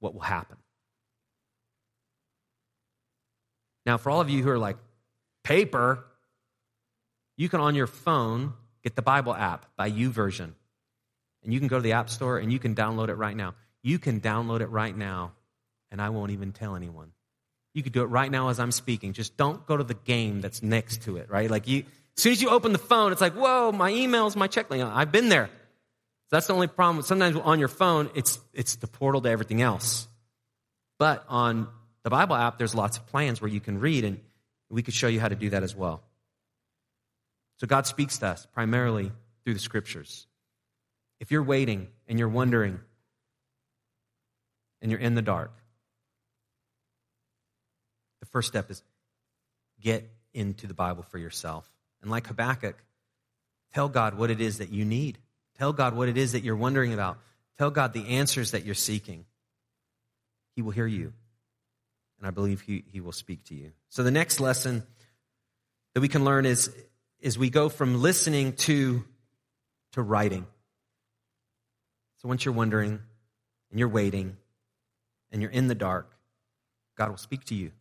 [0.00, 0.56] what will happen.
[3.86, 4.76] Now, for all of you who are like,
[5.44, 6.04] paper,
[7.36, 10.52] you can on your phone get the Bible app by YouVersion.
[11.42, 13.54] And you can go to the App Store and you can download it right now.
[13.82, 15.32] You can download it right now,
[15.92, 17.12] and I won't even tell anyone.
[17.74, 19.12] You could do it right now as I'm speaking.
[19.12, 21.48] Just don't go to the game that's next to it, right?
[21.50, 21.84] Like you,
[22.16, 24.72] as soon as you open the phone, it's like, whoa, my emails, my check.
[24.72, 25.46] I've been there.
[25.46, 27.04] So that's the only problem.
[27.04, 30.08] Sometimes on your phone, it's, it's the portal to everything else.
[30.98, 31.68] But on
[32.04, 34.20] the Bible app, there's lots of plans where you can read, and
[34.70, 36.02] we could show you how to do that as well.
[37.58, 39.12] So God speaks to us primarily
[39.44, 40.26] through the scriptures.
[41.20, 42.80] If you're waiting and you're wondering
[44.80, 45.52] and you're in the dark,
[48.32, 48.82] first step is
[49.80, 51.70] get into the Bible for yourself.
[52.00, 52.76] And like Habakkuk,
[53.74, 55.18] tell God what it is that you need.
[55.58, 57.18] Tell God what it is that you're wondering about.
[57.58, 59.26] Tell God the answers that you're seeking.
[60.56, 61.12] He will hear you.
[62.18, 63.72] And I believe he, he will speak to you.
[63.88, 64.82] So the next lesson
[65.94, 66.74] that we can learn is,
[67.20, 69.04] is we go from listening to,
[69.92, 70.46] to writing.
[72.18, 73.00] So once you're wondering
[73.70, 74.36] and you're waiting
[75.30, 76.10] and you're in the dark,
[76.96, 77.72] God will speak to you.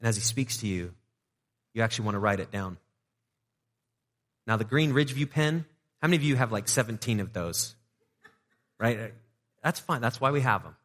[0.00, 0.94] And as he speaks to you,
[1.74, 2.78] you actually want to write it down.
[4.46, 5.64] Now, the green Ridgeview pen,
[6.00, 7.74] how many of you have like 17 of those?
[8.78, 9.12] Right?
[9.62, 10.00] That's fine.
[10.00, 10.76] That's why we have them.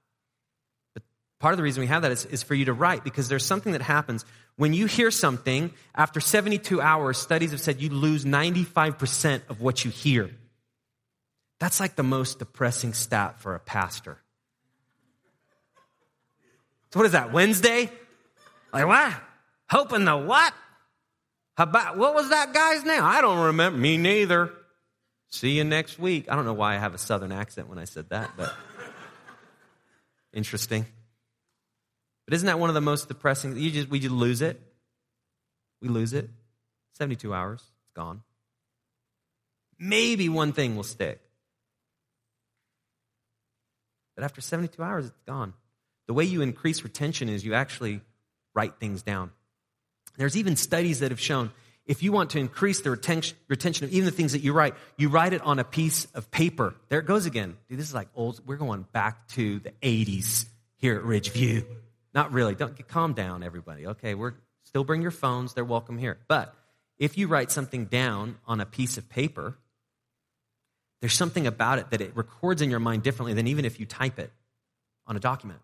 [0.93, 1.03] But
[1.39, 3.45] part of the reason we have that is, is for you to write because there's
[3.45, 7.17] something that happens when you hear something after 72 hours.
[7.17, 10.29] Studies have said you lose 95% of what you hear.
[11.59, 14.17] That's like the most depressing stat for a pastor.
[16.91, 17.89] So what is that, Wednesday?
[18.73, 19.13] Like, what?
[19.69, 20.53] Hoping the what?
[21.55, 23.03] About, what was that guy's name?
[23.03, 23.77] I don't remember.
[23.77, 24.51] Me neither.
[25.29, 26.25] See you next week.
[26.29, 28.53] I don't know why I have a southern accent when I said that, but
[30.33, 30.87] interesting.
[32.25, 33.55] But isn't that one of the most depressing?
[33.57, 34.59] You just, we just lose it.
[35.81, 36.29] We lose it.
[36.93, 38.21] 72 hours, it's gone.
[39.79, 41.19] Maybe one thing will stick.
[44.15, 45.53] But after 72 hours, it's gone.
[46.07, 48.01] The way you increase retention is you actually
[48.53, 49.31] write things down.
[50.17, 51.51] There's even studies that have shown
[51.85, 55.09] if you want to increase the retention, of even the things that you write, you
[55.09, 56.75] write it on a piece of paper.
[56.87, 57.57] There it goes again.
[57.67, 58.41] Dude, this is like old.
[58.45, 60.45] We're going back to the 80s
[60.77, 61.65] here at Ridgeview.
[62.13, 62.55] Not really.
[62.55, 63.87] Don't get calm down, everybody.
[63.87, 65.53] Okay, we're still bring your phones.
[65.53, 66.19] They're welcome here.
[66.27, 66.55] But
[66.97, 69.57] if you write something down on a piece of paper,
[71.01, 73.85] there's something about it that it records in your mind differently than even if you
[73.85, 74.31] type it
[75.05, 75.59] on a document.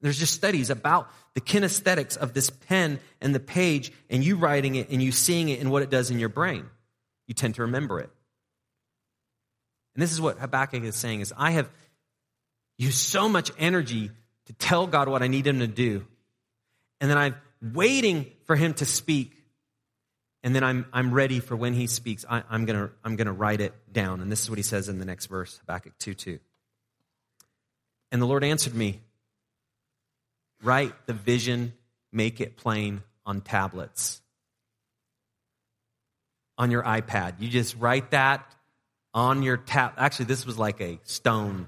[0.00, 4.74] There's just studies about the kinesthetics of this pen and the page, and you writing
[4.74, 6.66] it and you seeing it and what it does in your brain.
[7.26, 8.10] You tend to remember it.
[9.94, 11.68] And this is what Habakkuk is saying is I have
[12.78, 14.10] used so much energy
[14.46, 16.06] to tell God what I need him to do.
[17.00, 19.32] And then I'm waiting for him to speak.
[20.42, 22.24] And then I'm, I'm ready for when he speaks.
[22.28, 24.22] I, am going to I'm gonna write it down.
[24.22, 26.38] And this is what he says in the next verse, Habakkuk 2 2.
[28.12, 29.00] And the Lord answered me,
[30.62, 31.72] Write the vision,
[32.12, 34.20] make it plain on tablets.
[36.58, 37.34] On your iPad.
[37.38, 38.54] You just write that
[39.14, 39.94] on your tab.
[39.96, 41.66] Actually, this was like a stone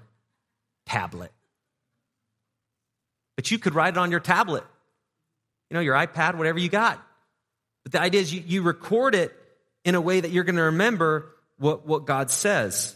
[0.87, 1.33] tablet.
[3.37, 4.64] But you could write it on your tablet,
[5.70, 7.02] you know, your iPad, whatever you got.
[7.83, 9.33] But the idea is you, you record it
[9.85, 12.94] in a way that you're going to remember what, what God says.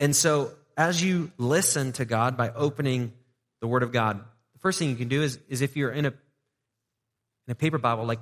[0.00, 3.12] And so as you listen to God by opening
[3.60, 4.24] the Word of God,
[4.66, 8.04] first thing you can do is, is if you're in a, in a paper Bible,
[8.04, 8.18] like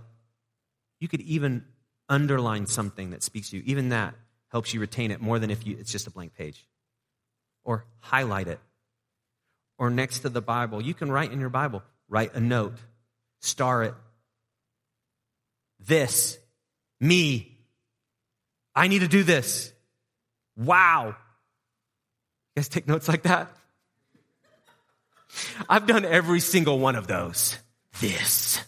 [1.01, 1.65] you could even
[2.07, 3.63] underline something that speaks to you.
[3.65, 4.15] Even that
[4.51, 6.67] helps you retain it more than if you, it's just a blank page.
[7.65, 8.61] Or highlight it.
[9.79, 12.77] Or next to the Bible, you can write in your Bible, write a note,
[13.41, 13.95] star it.
[15.81, 16.39] This,
[17.01, 17.57] me,
[18.75, 19.73] I need to do this.
[20.59, 21.07] Wow.
[21.09, 21.15] You
[22.57, 23.51] guys take notes like that?
[25.69, 27.57] I've done every single one of those.
[28.01, 28.61] This.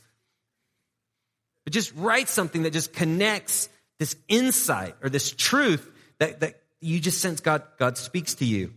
[1.64, 7.00] But just write something that just connects this insight or this truth that, that you
[7.00, 8.72] just sense God, God speaks to you.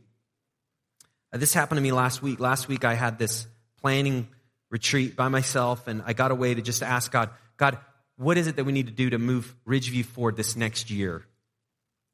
[1.31, 2.39] Uh, this happened to me last week.
[2.39, 3.45] Last week I had this
[3.81, 4.27] planning
[4.71, 7.77] retreat by myself and I got away to just ask God, God,
[8.17, 11.25] what is it that we need to do to move Ridgeview forward this next year?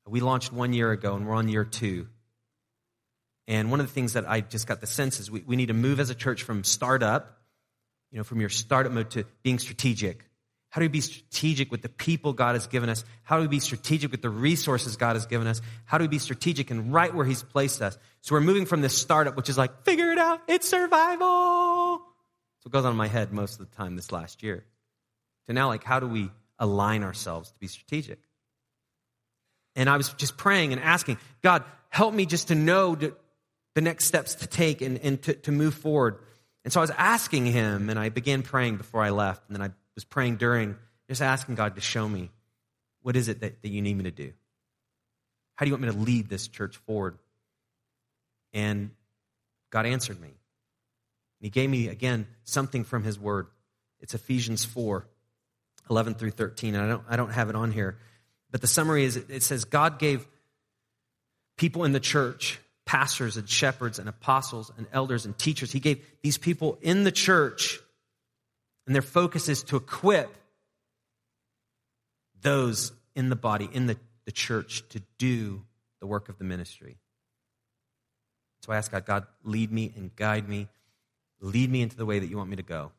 [0.08, 2.08] We launched one year ago and we're on year two.
[3.48, 5.68] And one of the things that I just got the sense is we, we need
[5.68, 7.40] to move as a church from startup,
[8.12, 10.26] you know, from your startup mode to being strategic.
[10.70, 13.06] How do we be strategic with the people God has given us?
[13.24, 15.62] How do we be strategic with the resources God has given us?
[15.86, 17.98] How do we be strategic and right where He's placed us?
[18.22, 22.00] So we're moving from this startup, which is like, figure it out, it's survival.
[22.00, 24.66] That's what goes on in my head most of the time this last year.
[25.48, 26.30] To now, like, how do we
[26.60, 28.20] align ourselves to be strategic?
[29.76, 33.16] And I was just praying and asking, God, help me just to know to,
[33.76, 36.18] the next steps to take and, and to, to move forward.
[36.64, 39.62] And so I was asking him, and I began praying before I left, and then
[39.62, 40.76] I was praying during,
[41.08, 42.32] just asking God to show me
[43.04, 44.34] what is it that, that you need me to do?
[45.56, 47.20] How do you want me to lead this church forward?
[48.52, 48.90] And
[49.70, 50.30] God answered me.
[51.40, 53.46] He gave me, again, something from his word.
[54.00, 55.06] It's Ephesians 4,
[55.90, 56.74] 11 through 13.
[56.74, 58.00] And I don't, I don't have it on here.
[58.50, 60.26] But the summary is it says, God gave
[61.58, 62.60] people in the church
[62.96, 65.70] pastors and shepherds and apostles and elders and teachers.
[65.70, 67.78] He gave these people in the church,
[68.88, 70.34] and their focus is to equip
[72.42, 75.62] those in the body, in the, the church, to do
[76.00, 76.98] the work of the ministry.
[78.62, 80.70] So I ask God, God, lead me and guide me.
[81.42, 82.94] Lead me into the way that you want me to go.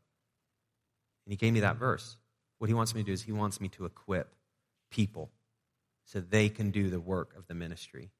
[1.25, 2.19] And He gave me that verse.
[2.59, 4.35] What He wants me to do is He wants me to equip
[4.91, 5.31] people
[6.05, 8.11] so they can do the work of the ministry.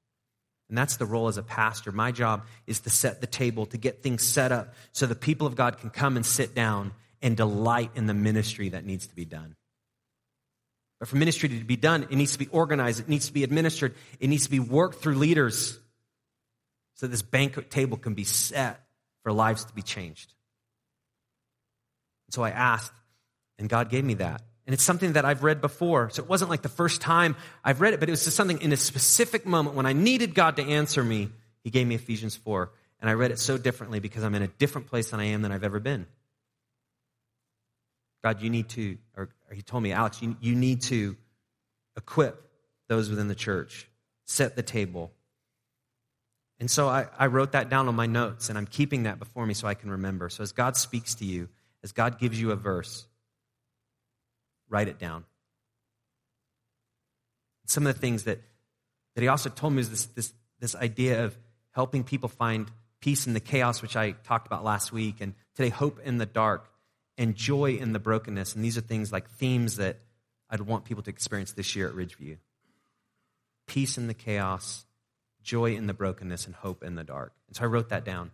[0.69, 1.93] And that's the role as a pastor.
[1.93, 5.47] My job is to set the table, to get things set up so the people
[5.47, 9.15] of God can come and sit down and delight in the ministry that needs to
[9.15, 9.55] be done.
[10.99, 13.45] But for ministry to be done, it needs to be organized, it needs to be
[13.45, 15.79] administered, it needs to be worked through leaders
[16.95, 18.81] so this banquet table can be set
[19.23, 20.33] for lives to be changed.
[22.27, 22.93] And so I asked,
[23.59, 24.43] and God gave me that.
[24.67, 26.11] And it's something that I've read before.
[26.11, 28.61] So it wasn't like the first time I've read it, but it was just something
[28.61, 31.31] in a specific moment when I needed God to answer me.
[31.63, 32.71] He gave me Ephesians 4.
[33.01, 35.43] and I read it so differently because I'm in a different place than I am
[35.43, 36.07] than I've ever been.
[38.25, 41.17] God, you need to, or, he told me, Alex, you, you need to
[41.97, 42.43] equip
[42.89, 43.89] those within the church,
[44.25, 45.13] set the table.
[46.59, 49.47] And so I, I wrote that down on my notes, and I'm keeping that before
[49.47, 50.29] me so I can remember.
[50.29, 51.49] So as God speaks to you,
[51.85, 53.07] as God gives you a verse,
[54.69, 55.25] write it down.
[57.67, 58.41] Some of the things that,
[59.15, 61.37] that he also told me is this, this, this idea of
[61.73, 65.69] helping people find peace in the chaos, which I talked about last week, and today,
[65.69, 66.71] hope in the dark
[67.19, 68.55] and joy in the brokenness.
[68.55, 69.99] And these are things like themes that
[70.49, 72.39] I'd want people to experience this year at Ridgeview
[73.67, 74.87] peace in the chaos,
[75.43, 77.33] joy in the brokenness, and hope in the dark.
[77.49, 78.31] And so I wrote that down.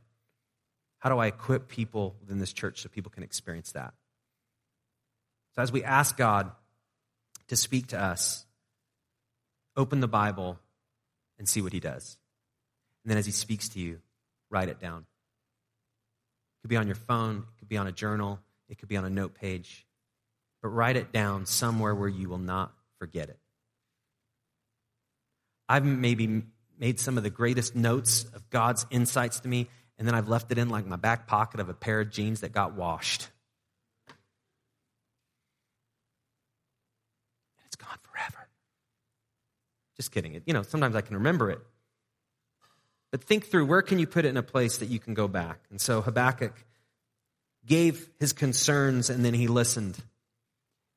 [0.99, 3.95] How do I equip people within this church so people can experience that?
[5.55, 6.51] So as we ask God
[7.49, 8.47] to speak to us,
[9.77, 10.59] open the Bible
[11.39, 12.17] and see what he does.
[13.05, 14.01] And then as he speaks to you,
[14.51, 15.01] write it down.
[15.01, 18.39] It could be on your phone, it could be on a journal,
[18.69, 19.87] it could be on a note page.
[20.63, 23.39] But write it down somewhere where you will not forget it.
[25.69, 26.43] I've maybe
[26.79, 30.53] made some of the greatest notes of God's insights to me, and then I've left
[30.53, 33.29] it in like my back pocket of a pair of jeans that got washed.
[34.09, 34.17] And
[37.67, 38.49] it's gone forever.
[39.97, 40.41] Just kidding.
[40.47, 41.61] You know, sometimes I can remember it.
[43.11, 45.29] But think through where can you put it in a place that you can go
[45.29, 45.61] back?
[45.71, 46.65] And so Habakkuk
[47.67, 49.99] gave his concerns and then he listened.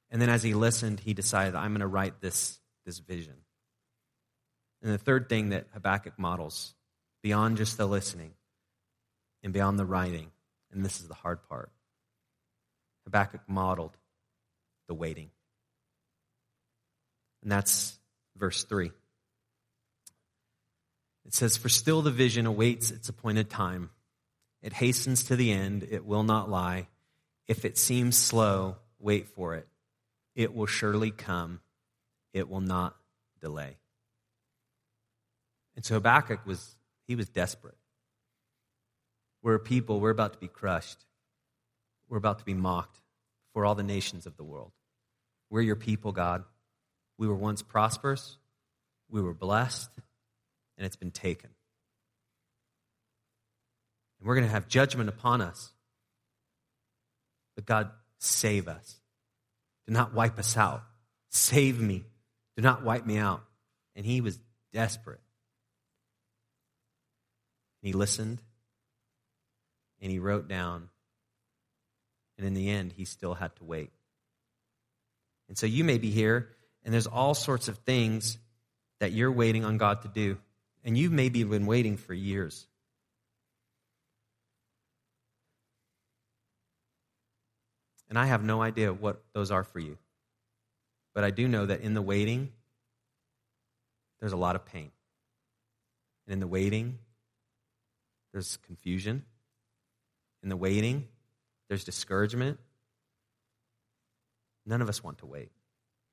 [0.10, 3.36] And then as he listened, he decided, I'm going to write this, this vision.
[4.82, 6.74] And the third thing that Habakkuk models,
[7.22, 8.32] beyond just the listening
[9.44, 10.32] and beyond the writing,
[10.72, 11.72] and this is the hard part,
[13.04, 13.98] Habakkuk modeled
[14.88, 15.32] the waiting.
[17.42, 17.98] And that's
[18.38, 18.92] verse 3.
[21.26, 23.90] It says, For still the vision awaits its appointed time.
[24.62, 26.88] It hastens to the end, it will not lie.
[27.48, 29.68] If it seems slow, wait for it.
[30.36, 31.62] It will surely come,
[32.34, 32.96] it will not
[33.42, 33.78] delay.
[35.76, 36.76] And so Habakkuk was,
[37.08, 37.78] he was desperate.
[39.44, 41.06] We're a people, we're about to be crushed.
[42.10, 43.00] We're about to be mocked
[43.54, 44.72] for all the nations of the world.
[45.50, 46.44] We're your people, God.
[47.18, 48.38] We were once prosperous,
[49.10, 49.90] we were blessed,
[50.78, 51.50] and it's been taken.
[54.20, 55.72] And we're going to have judgment upon us.
[57.56, 59.00] But God, save us.
[59.88, 60.84] Do not wipe us out.
[61.30, 62.04] Save me.
[62.58, 63.44] Do not wipe me out.
[63.96, 64.40] And he was
[64.74, 65.22] desperate.
[67.82, 68.42] He listened
[70.02, 70.90] and he wrote down.
[72.38, 73.92] And in the end, he still had to wait.
[75.48, 76.50] And so you may be here,
[76.86, 78.38] and there's all sorts of things
[79.00, 80.38] that you're waiting on God to do.
[80.84, 82.68] And you've maybe been waiting for years.
[88.08, 89.98] And I have no idea what those are for you.
[91.16, 92.52] But I do know that in the waiting,
[94.20, 94.92] there's a lot of pain.
[96.28, 97.00] And in the waiting,
[98.32, 99.24] there's confusion.
[100.44, 101.08] In the waiting,
[101.68, 102.60] there's discouragement.
[104.68, 105.52] None of us want to wait.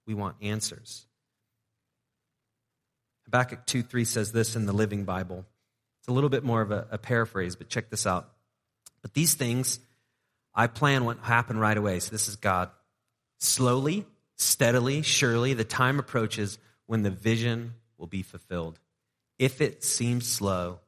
[0.06, 1.06] We want answers.
[3.24, 5.44] Habakkuk 2 3 says this in the Living Bible.
[6.00, 8.28] It's a little bit more of a, a paraphrase, but check this out.
[9.02, 9.78] But these things
[10.54, 12.00] I plan what happen right away.
[12.00, 12.70] So this is God.
[13.38, 18.78] Slowly, steadily, surely, the time approaches when the vision will be fulfilled.
[19.38, 20.80] If it seems slow,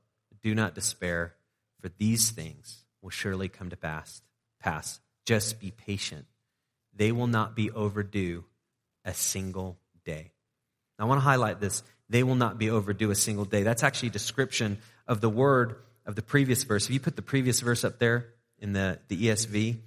[0.42, 1.34] do not despair,
[1.80, 4.22] for these things will surely come to pass.
[4.60, 5.00] Pass.
[5.24, 6.26] Just be patient.
[6.94, 8.44] They will not be overdue
[9.04, 10.32] a single day.
[10.98, 11.82] I want to highlight this.
[12.08, 13.62] They will not be overdue a single day.
[13.62, 16.86] That's actually a description of the word of the previous verse.
[16.86, 19.80] If you put the previous verse up there in the, the ESV, you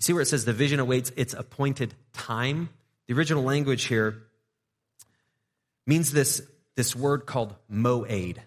[0.00, 2.68] see where it says the vision awaits its appointed time?
[3.06, 4.22] The original language here
[5.86, 6.42] means this,
[6.76, 8.38] this word called moed.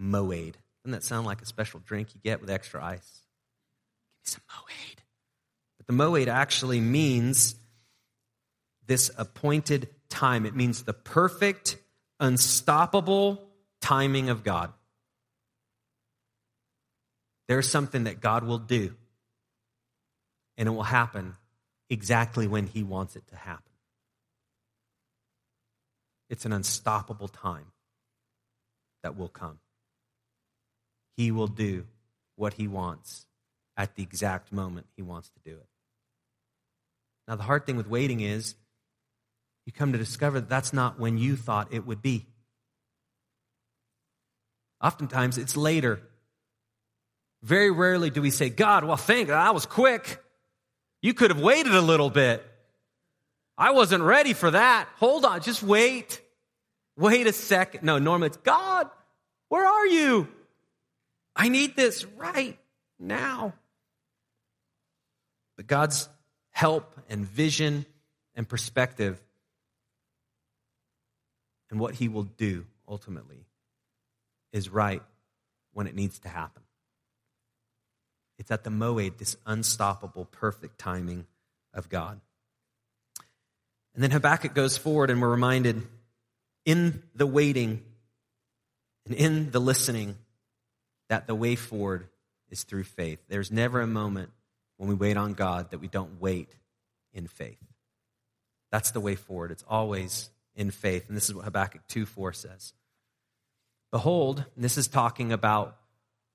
[0.00, 0.54] Moed.
[0.84, 3.20] Doesn't that sound like a special drink you get with extra ice?
[4.24, 4.98] Give me some moed.
[5.78, 7.54] But the moed actually means
[8.92, 10.44] this appointed time.
[10.44, 11.78] It means the perfect,
[12.20, 13.42] unstoppable
[13.80, 14.70] timing of God.
[17.48, 18.94] There's something that God will do,
[20.58, 21.36] and it will happen
[21.88, 23.72] exactly when He wants it to happen.
[26.28, 27.72] It's an unstoppable time
[29.02, 29.58] that will come.
[31.16, 31.86] He will do
[32.36, 33.24] what He wants
[33.74, 35.68] at the exact moment He wants to do it.
[37.26, 38.54] Now, the hard thing with waiting is
[39.66, 42.26] you come to discover that that's not when you thought it would be.
[44.80, 46.00] Oftentimes, it's later
[47.42, 50.22] Very rarely do we say, God, well, thank God, that was quick.
[51.00, 52.44] You could have waited a little bit.
[53.58, 54.88] I wasn't ready for that.
[54.96, 56.20] Hold on, just wait.
[56.96, 57.82] Wait a second.
[57.82, 58.88] No, normally it's God,
[59.48, 60.28] where are you?
[61.34, 62.58] I need this right
[62.98, 63.54] now.
[65.56, 66.08] But God's
[66.50, 67.86] help and vision
[68.34, 69.20] and perspective
[71.72, 73.46] and what He will do ultimately
[74.52, 75.02] is right
[75.72, 76.62] when it needs to happen.
[78.38, 81.26] It's at the moed, this unstoppable, perfect timing
[81.72, 82.20] of God.
[83.94, 85.82] And then Habakkuk goes forward, and we're reminded
[86.66, 87.82] in the waiting
[89.06, 90.16] and in the listening
[91.08, 92.06] that the way forward
[92.50, 93.18] is through faith.
[93.28, 94.30] There's never a moment
[94.76, 96.54] when we wait on God that we don't wait
[97.14, 97.56] in faith.
[98.70, 99.50] That's the way forward.
[99.50, 101.08] It's always in faith.
[101.08, 102.72] And this is what Habakkuk 2 4 says.
[103.90, 105.76] Behold, this is talking about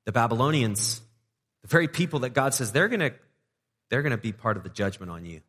[0.05, 1.01] the Babylonians,
[1.63, 3.13] the very people that God says they're going to
[3.89, 5.41] they're going to be part of the judgment on you,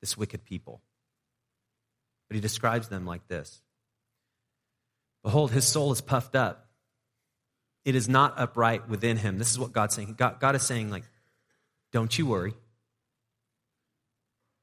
[0.00, 0.82] this wicked people.
[2.28, 3.60] But he describes them like this
[5.22, 6.68] Behold, his soul is puffed up.
[7.84, 9.38] It is not upright within him.
[9.38, 10.14] This is what God's saying.
[10.18, 11.04] God, God is saying, like,
[11.92, 12.54] don't you worry.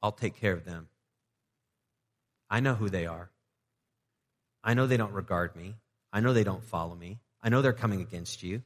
[0.01, 0.89] I'll take care of them.
[2.53, 3.31] I know who they are.
[4.63, 5.73] I know they don't regard me.
[6.11, 7.17] I know they don't follow me.
[7.41, 8.61] I know they're coming against you.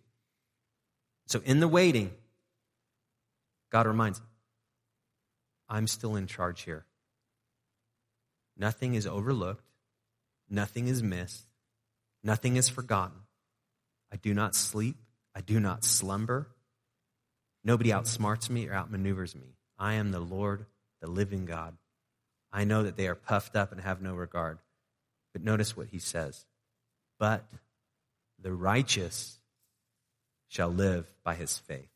[1.28, 2.12] So in the waiting,
[3.72, 4.22] God reminds,
[5.70, 6.86] I'm still in charge here.
[8.58, 9.64] Nothing is overlooked.
[10.50, 11.46] Nothing is missed.
[12.22, 13.20] Nothing is forgotten.
[14.12, 14.98] I do not sleep.
[15.34, 16.50] I do not slumber.
[17.64, 19.56] Nobody outsmarts me or outmaneuvers me.
[19.80, 20.66] I am the Lord,
[21.00, 21.78] the living God.
[22.52, 24.60] I know that they are puffed up and have no regard.
[25.34, 26.46] But notice what he says.
[27.20, 27.46] But
[28.42, 29.40] the righteous
[30.48, 31.90] shall live by his faith.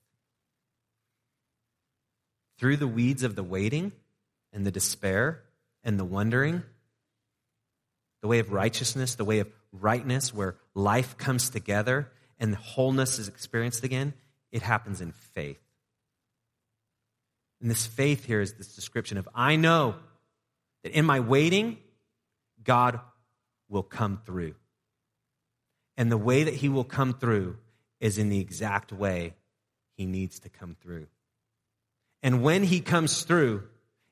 [2.57, 3.91] Through the weeds of the waiting
[4.53, 5.41] and the despair
[5.83, 6.63] and the wondering,
[8.21, 13.27] the way of righteousness, the way of rightness, where life comes together and wholeness is
[13.27, 14.13] experienced again,
[14.51, 15.61] it happens in faith.
[17.61, 19.95] And this faith here is this description of I know
[20.83, 21.77] that in my waiting,
[22.63, 22.99] God
[23.69, 24.55] will come through.
[25.97, 27.57] And the way that He will come through
[27.99, 29.35] is in the exact way
[29.97, 31.07] He needs to come through.
[32.23, 33.63] And when He comes through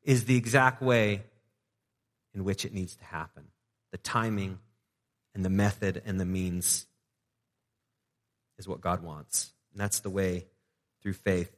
[0.03, 1.23] is the exact way
[2.33, 3.45] in which it needs to happen.
[3.91, 4.59] The timing
[5.35, 6.85] and the method and the means
[8.57, 9.51] is what God wants.
[9.71, 10.45] And that's the way
[11.01, 11.51] through faith.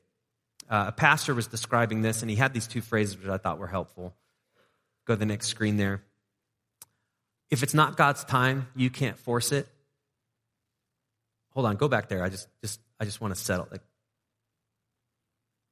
[0.69, 3.57] Uh, a pastor was describing this, and he had these two phrases which I thought
[3.57, 4.13] were helpful.
[5.11, 6.01] Go to the next screen there.
[7.49, 9.67] If it's not God's time, you can't force it.
[11.49, 12.23] Hold on, go back there.
[12.23, 13.67] I just, just, I just want to settle.
[13.69, 13.81] Like,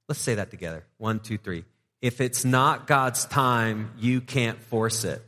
[0.10, 0.84] let's say that together.
[0.98, 1.64] One, two, three.
[2.02, 5.22] If it's not God's time, you can't force it.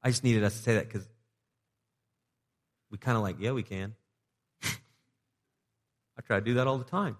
[0.00, 1.04] I just needed us to say that because
[2.92, 3.96] we kind of like, yeah, we can.
[4.62, 7.16] I try to do that all the time.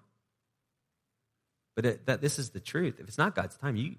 [1.75, 3.01] But it, that this is the truth.
[3.01, 3.97] If it's not God's time, you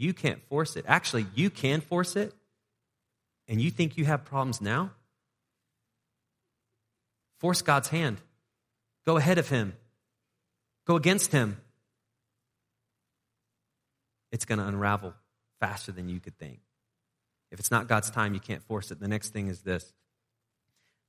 [0.00, 0.84] you can't force it.
[0.88, 2.32] Actually, you can force it.
[3.48, 4.92] And you think you have problems now?
[7.38, 8.18] Force God's hand.
[9.04, 9.74] Go ahead of him.
[10.86, 11.60] Go against him.
[14.32, 15.14] It's going to unravel
[15.58, 16.60] faster than you could think.
[17.50, 19.00] If it's not God's time, you can't force it.
[19.00, 19.92] The next thing is this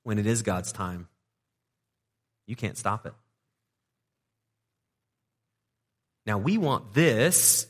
[0.02, 1.08] when it is God's time,
[2.46, 3.14] you can't stop it.
[6.26, 7.66] Now, we want this.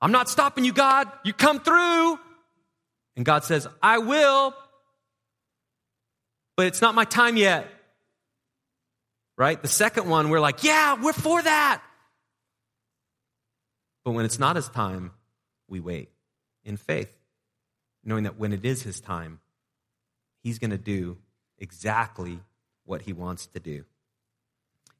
[0.00, 1.10] I'm not stopping you, God.
[1.24, 2.18] You come through.
[3.16, 4.54] And God says, I will,
[6.56, 7.66] but it's not my time yet.
[9.38, 9.60] Right?
[9.60, 11.82] The second one, we're like, yeah, we're for that.
[14.04, 15.12] But when it's not his time,
[15.68, 16.10] we wait
[16.64, 17.12] in faith
[18.04, 19.40] knowing that when it is his time,
[20.42, 21.18] he's going to do
[21.58, 22.38] exactly
[22.84, 23.84] what he wants to do.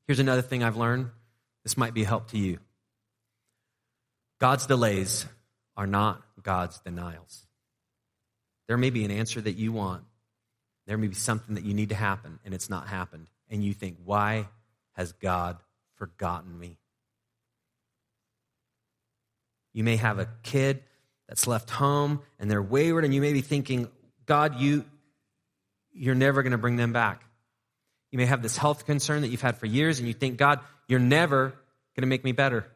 [0.06, 1.10] Here's another thing I've learned.
[1.62, 2.58] This might be a help to you.
[4.38, 5.26] God's delays
[5.76, 7.46] are not God's denials.
[8.68, 10.04] There may be an answer that you want.
[10.86, 13.28] There may be something that you need to happen, and it's not happened.
[13.50, 14.48] And you think, why
[14.92, 15.58] has God
[15.96, 16.78] forgotten me?
[19.72, 20.82] You may have a kid
[21.28, 23.88] that's left home and they're wayward, and you may be thinking,
[24.24, 24.84] God, you,
[25.92, 27.22] you're never going to bring them back.
[28.10, 30.60] You may have this health concern that you've had for years, and you think, God,
[30.88, 32.66] you're never going to make me better.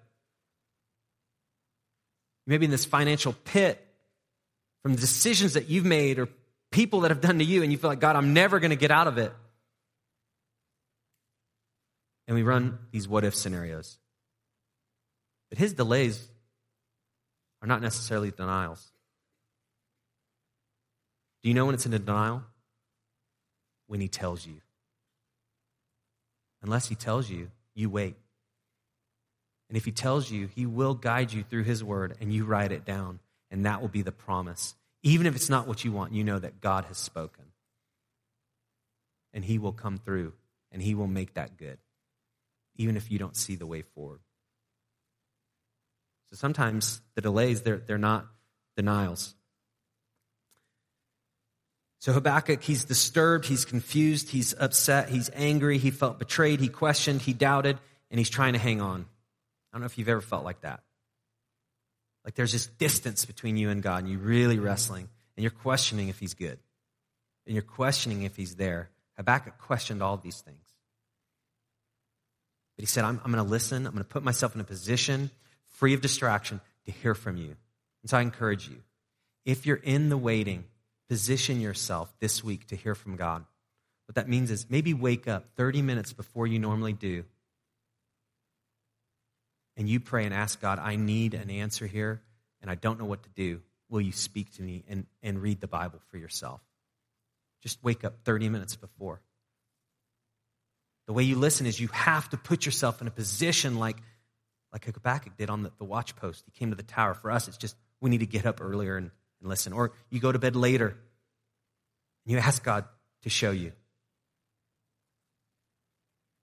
[2.50, 3.80] You may be in this financial pit
[4.82, 6.28] from the decisions that you've made or
[6.72, 8.76] people that have done to you, and you feel like, God, I'm never going to
[8.76, 9.32] get out of it.
[12.30, 13.98] and we run these what if scenarios.
[15.48, 16.28] But his delays
[17.60, 18.92] are not necessarily denials.
[21.42, 22.44] Do you know when it's in a denial?
[23.88, 24.60] When he tells you.
[26.62, 28.14] Unless he tells you, you wait.
[29.70, 32.72] And if he tells you, he will guide you through his word and you write
[32.72, 33.20] it down.
[33.52, 34.74] And that will be the promise.
[35.04, 37.44] Even if it's not what you want, you know that God has spoken.
[39.32, 40.32] And he will come through
[40.72, 41.78] and he will make that good,
[42.74, 44.18] even if you don't see the way forward.
[46.30, 48.26] So sometimes the delays, they're, they're not
[48.76, 49.36] denials.
[52.00, 57.22] So Habakkuk, he's disturbed, he's confused, he's upset, he's angry, he felt betrayed, he questioned,
[57.22, 57.78] he doubted,
[58.10, 59.06] and he's trying to hang on.
[59.72, 60.82] I don't know if you've ever felt like that.
[62.24, 66.08] Like there's this distance between you and God, and you're really wrestling, and you're questioning
[66.08, 66.58] if he's good,
[67.46, 68.90] and you're questioning if he's there.
[69.16, 70.66] Habakkuk questioned all these things.
[72.76, 74.64] But he said, I'm, I'm going to listen, I'm going to put myself in a
[74.64, 75.30] position
[75.80, 77.56] free of distraction to hear from you.
[78.02, 78.76] And so I encourage you,
[79.44, 80.64] if you're in the waiting,
[81.08, 83.44] position yourself this week to hear from God.
[84.06, 87.24] What that means is maybe wake up 30 minutes before you normally do
[89.80, 92.22] and you pray and ask God, I need an answer here
[92.62, 93.62] and I don't know what to do.
[93.88, 96.60] Will you speak to me and, and read the Bible for yourself?
[97.62, 99.20] Just wake up 30 minutes before.
[101.06, 103.96] The way you listen is you have to put yourself in a position like,
[104.72, 106.44] like Habakkuk did on the, the watch post.
[106.44, 107.14] He came to the tower.
[107.14, 109.10] For us, it's just we need to get up earlier and
[109.40, 109.72] and listen.
[109.72, 112.84] Or you go to bed later and you ask God
[113.22, 113.72] to show you.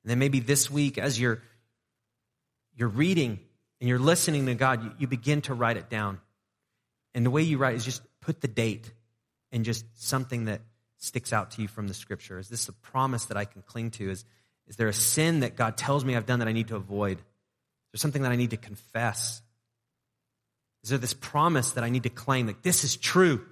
[0.04, 1.42] And then maybe this week, as you're,
[2.78, 3.40] you're reading
[3.82, 6.20] and you're listening to God, you, you begin to write it down.
[7.14, 8.92] And the way you write is just put the date
[9.52, 10.62] and just something that
[10.98, 12.40] sticks out to you from the scripture.
[12.40, 14.10] Is this a promise that I can cling to?
[14.10, 14.24] Is,
[14.68, 17.18] is there a sin that God tells me I've done that I need to avoid?
[17.18, 17.24] Is
[17.94, 19.42] there something that I need to confess?
[20.84, 23.44] Is there this promise that I need to claim that this is true?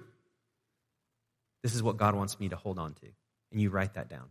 [1.62, 3.06] This is what God wants me to hold on to.
[3.50, 4.28] And you write that down.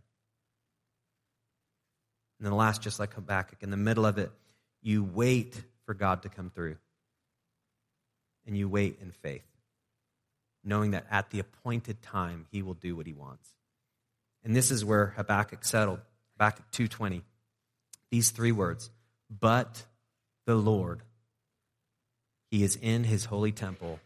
[2.38, 4.30] And then the last, just like Habakkuk, in the middle of it,
[4.86, 6.76] you wait for God to come through.
[8.46, 9.42] And you wait in faith,
[10.62, 13.50] knowing that at the appointed time, he will do what he wants.
[14.44, 15.98] And this is where Habakkuk settled.
[16.38, 17.22] Habakkuk 2.20.
[18.12, 18.90] These three words,
[19.28, 19.84] but
[20.46, 21.02] the Lord
[22.50, 23.98] he is in his holy temple.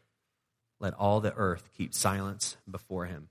[0.78, 3.28] Let all the earth keep silence before him.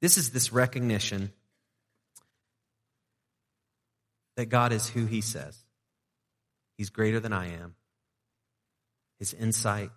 [0.00, 1.32] This is this recognition
[4.36, 5.56] that God is who he says.
[6.76, 7.74] He's greater than I am.
[9.18, 9.90] His insight,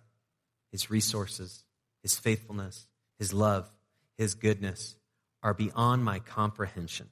[0.72, 1.64] his resources,
[2.02, 2.86] his faithfulness,
[3.18, 3.70] his love,
[4.16, 4.96] his goodness
[5.42, 7.08] are beyond my comprehension.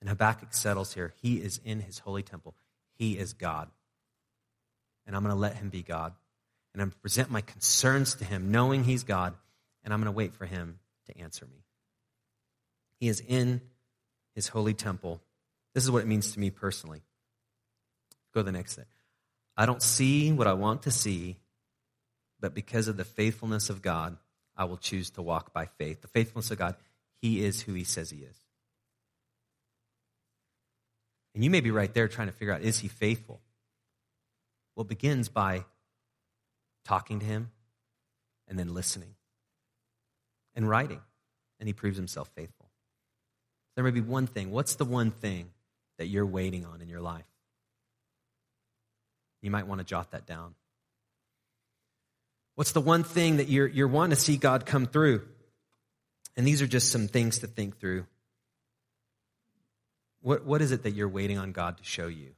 [0.00, 1.12] And Habakkuk settles here.
[1.20, 2.54] He is in his holy temple.
[2.98, 3.68] He is God
[5.08, 6.12] and I'm going to let him be God.
[6.72, 9.34] And I'm going to present my concerns to him, knowing he's God,
[9.82, 11.64] and I'm going to wait for him to answer me.
[13.00, 13.62] He is in
[14.34, 15.22] his holy temple.
[15.74, 17.00] This is what it means to me personally.
[18.38, 18.84] Go to the next thing.
[19.56, 21.38] I don't see what I want to see,
[22.38, 24.16] but because of the faithfulness of God,
[24.56, 26.02] I will choose to walk by faith.
[26.02, 26.76] The faithfulness of God,
[27.20, 28.36] He is who He says He is.
[31.34, 33.40] And you may be right there trying to figure out is He faithful?
[34.76, 35.64] Well, it begins by
[36.84, 37.50] talking to him
[38.46, 39.16] and then listening
[40.54, 41.00] and writing.
[41.58, 42.70] And he proves himself faithful.
[43.74, 44.52] There may be one thing.
[44.52, 45.50] What's the one thing
[45.98, 47.24] that you're waiting on in your life?
[49.40, 50.54] You might want to jot that down.
[52.54, 55.22] What's the one thing that you're, you're wanting to see God come through?
[56.36, 58.06] And these are just some things to think through.
[60.20, 62.34] What, what is it that you're waiting on God to show you?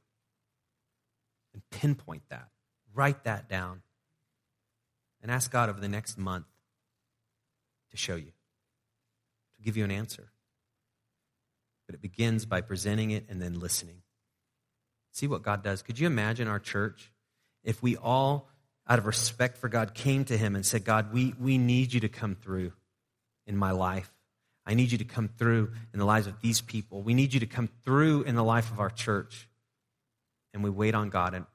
[1.53, 2.47] and pinpoint that.
[2.93, 3.81] Write that down.
[5.21, 6.45] And ask God over the next month
[7.91, 8.31] to show you,
[9.57, 10.31] to give you an answer.
[11.85, 14.01] But it begins by presenting it and then listening.
[15.11, 15.81] See what God does.
[15.81, 17.11] Could you imagine our church
[17.63, 18.49] if we all,
[18.87, 21.99] out of respect for God, came to Him and said, God, we, we need you
[22.01, 22.73] to come through
[23.45, 24.11] in my life.
[24.65, 27.01] I need you to come through in the lives of these people.
[27.01, 29.47] We need you to come through in the life of our church
[30.53, 31.45] and we wait on God and,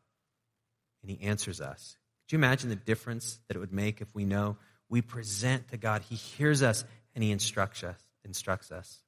[1.03, 1.97] and He answers us.
[2.25, 4.57] Could you imagine the difference that it would make if we know
[4.89, 6.85] we present to God, He hears us,
[7.15, 7.97] and He instructs us?
[8.25, 8.99] Instructs us.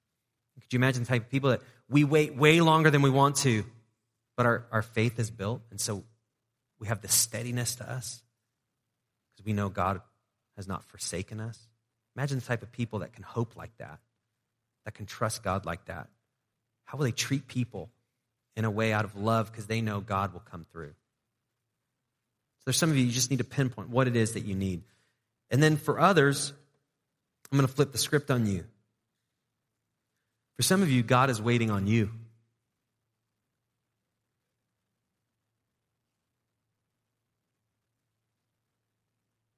[0.60, 3.36] Could you imagine the type of people that we wait way longer than we want
[3.36, 3.64] to,
[4.38, 6.04] but our, our faith is built, and so
[6.78, 8.22] we have the steadiness to us
[9.32, 10.00] because we know God
[10.54, 11.58] has not forsaken us?
[12.14, 13.98] Imagine the type of people that can hope like that,
[14.84, 16.06] that can trust God like that.
[16.84, 17.90] How will they treat people
[18.54, 20.94] in a way out of love because they know God will come through?
[22.58, 24.54] So there's some of you, you just need to pinpoint what it is that you
[24.54, 24.84] need.
[25.50, 26.52] And then for others,
[27.50, 28.66] I'm going to flip the script on you.
[30.54, 32.10] For some of you, God is waiting on you.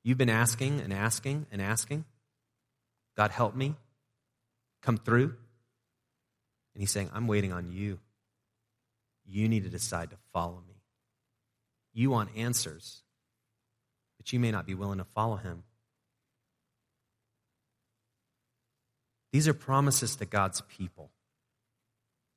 [0.03, 2.05] You've been asking and asking and asking.
[3.16, 3.74] God, help me.
[4.82, 5.34] Come through.
[6.74, 7.98] And he's saying, I'm waiting on you.
[9.26, 10.74] You need to decide to follow me.
[11.92, 13.03] You want answers,
[14.16, 15.64] but you may not be willing to follow him.
[19.32, 21.11] These are promises to God's people.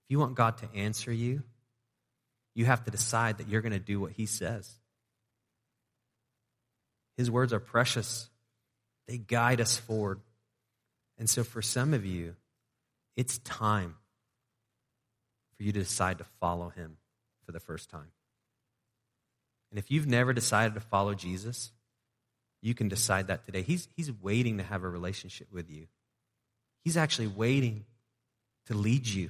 [0.05, 1.43] If you want God to answer you,
[2.55, 4.71] you have to decide that you're going to do what he says.
[7.17, 8.29] His words are precious,
[9.07, 10.19] they guide us forward.
[11.17, 12.35] And so, for some of you,
[13.15, 13.95] it's time
[15.57, 16.97] for you to decide to follow him
[17.45, 18.11] for the first time.
[19.69, 21.71] And if you've never decided to follow Jesus,
[22.61, 23.61] you can decide that today.
[23.61, 25.87] He's, he's waiting to have a relationship with you.
[26.83, 27.85] He's actually waiting
[28.67, 29.29] to lead you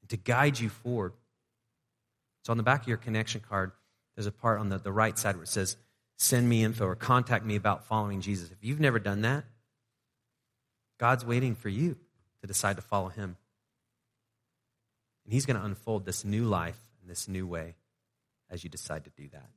[0.00, 1.12] and to guide you forward.
[2.44, 3.72] So, on the back of your connection card,
[4.14, 5.76] there's a part on the, the right side where it says,
[6.18, 8.50] Send me info or contact me about following Jesus.
[8.50, 9.44] If you've never done that,
[10.98, 11.96] God's waiting for you
[12.40, 13.36] to decide to follow Him.
[15.24, 17.74] And He's going to unfold this new life in this new way
[18.50, 19.50] as you decide to do that.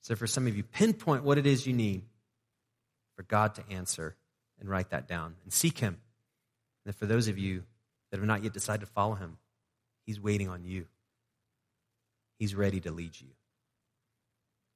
[0.00, 2.02] So, for some of you, pinpoint what it is you need
[3.16, 4.14] for God to answer
[4.58, 5.98] and write that down and seek Him.
[6.86, 7.64] And for those of you
[8.10, 9.36] that have not yet decided to follow Him,
[10.06, 10.86] He's waiting on you.
[12.38, 13.28] He's ready to lead you.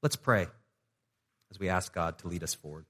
[0.02, 0.48] Let's pray
[1.50, 2.84] as we ask God to lead us forward.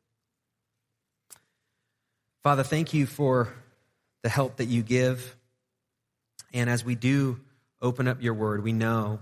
[2.43, 3.53] Father, thank you for
[4.23, 5.37] the help that you give.
[6.53, 7.41] And as we do
[7.83, 9.21] open up your word, we know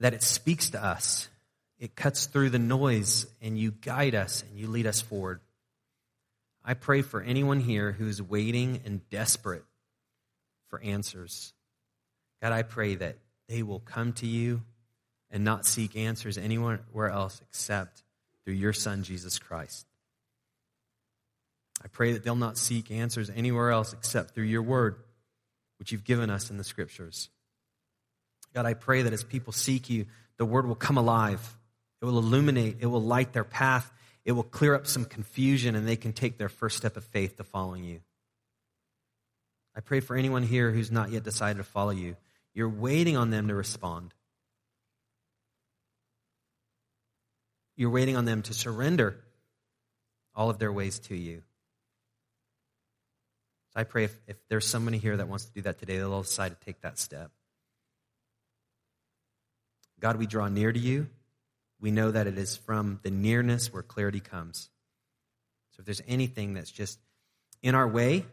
[0.00, 1.28] that it speaks to us.
[1.78, 5.40] It cuts through the noise and you guide us and you lead us forward.
[6.64, 9.64] I pray for anyone here who's waiting and desperate
[10.68, 11.52] for answers.
[12.42, 14.62] God, I pray that they will come to you
[15.30, 18.02] and not seek answers anywhere else except
[18.44, 19.86] through your Son, Jesus Christ.
[21.84, 24.96] I pray that they'll not seek answers anywhere else except through your word
[25.78, 27.28] which you've given us in the scriptures.
[28.54, 30.06] God, I pray that as people seek you,
[30.38, 31.56] the word will come alive.
[32.00, 33.90] It will illuminate, it will light their path,
[34.24, 37.36] it will clear up some confusion, and they can take their first step of faith
[37.36, 38.00] to following you.
[39.74, 42.16] I pray for anyone here who's not yet decided to follow you.
[42.54, 44.14] You're waiting on them to respond.
[47.76, 49.22] You're waiting on them to surrender
[50.34, 51.42] all of their ways to you.
[53.74, 56.22] So I pray if, if there's somebody here that wants to do that today, they'll
[56.22, 57.30] decide to take that step.
[60.00, 61.08] God, we draw near to you.
[61.80, 64.70] We know that it is from the nearness where clarity comes.
[65.72, 66.98] So if there's anything that's just
[67.62, 68.24] in our way,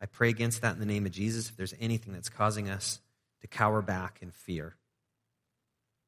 [0.00, 1.48] I pray against that in the name of Jesus.
[1.48, 3.00] If there's anything that's causing us
[3.40, 4.74] to cower back in fear,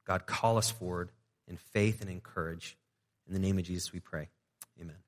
[0.04, 1.10] God, call us forward
[1.48, 2.76] in faith and in courage.
[3.26, 4.28] In the name of Jesus, we pray.
[4.80, 5.03] Amen.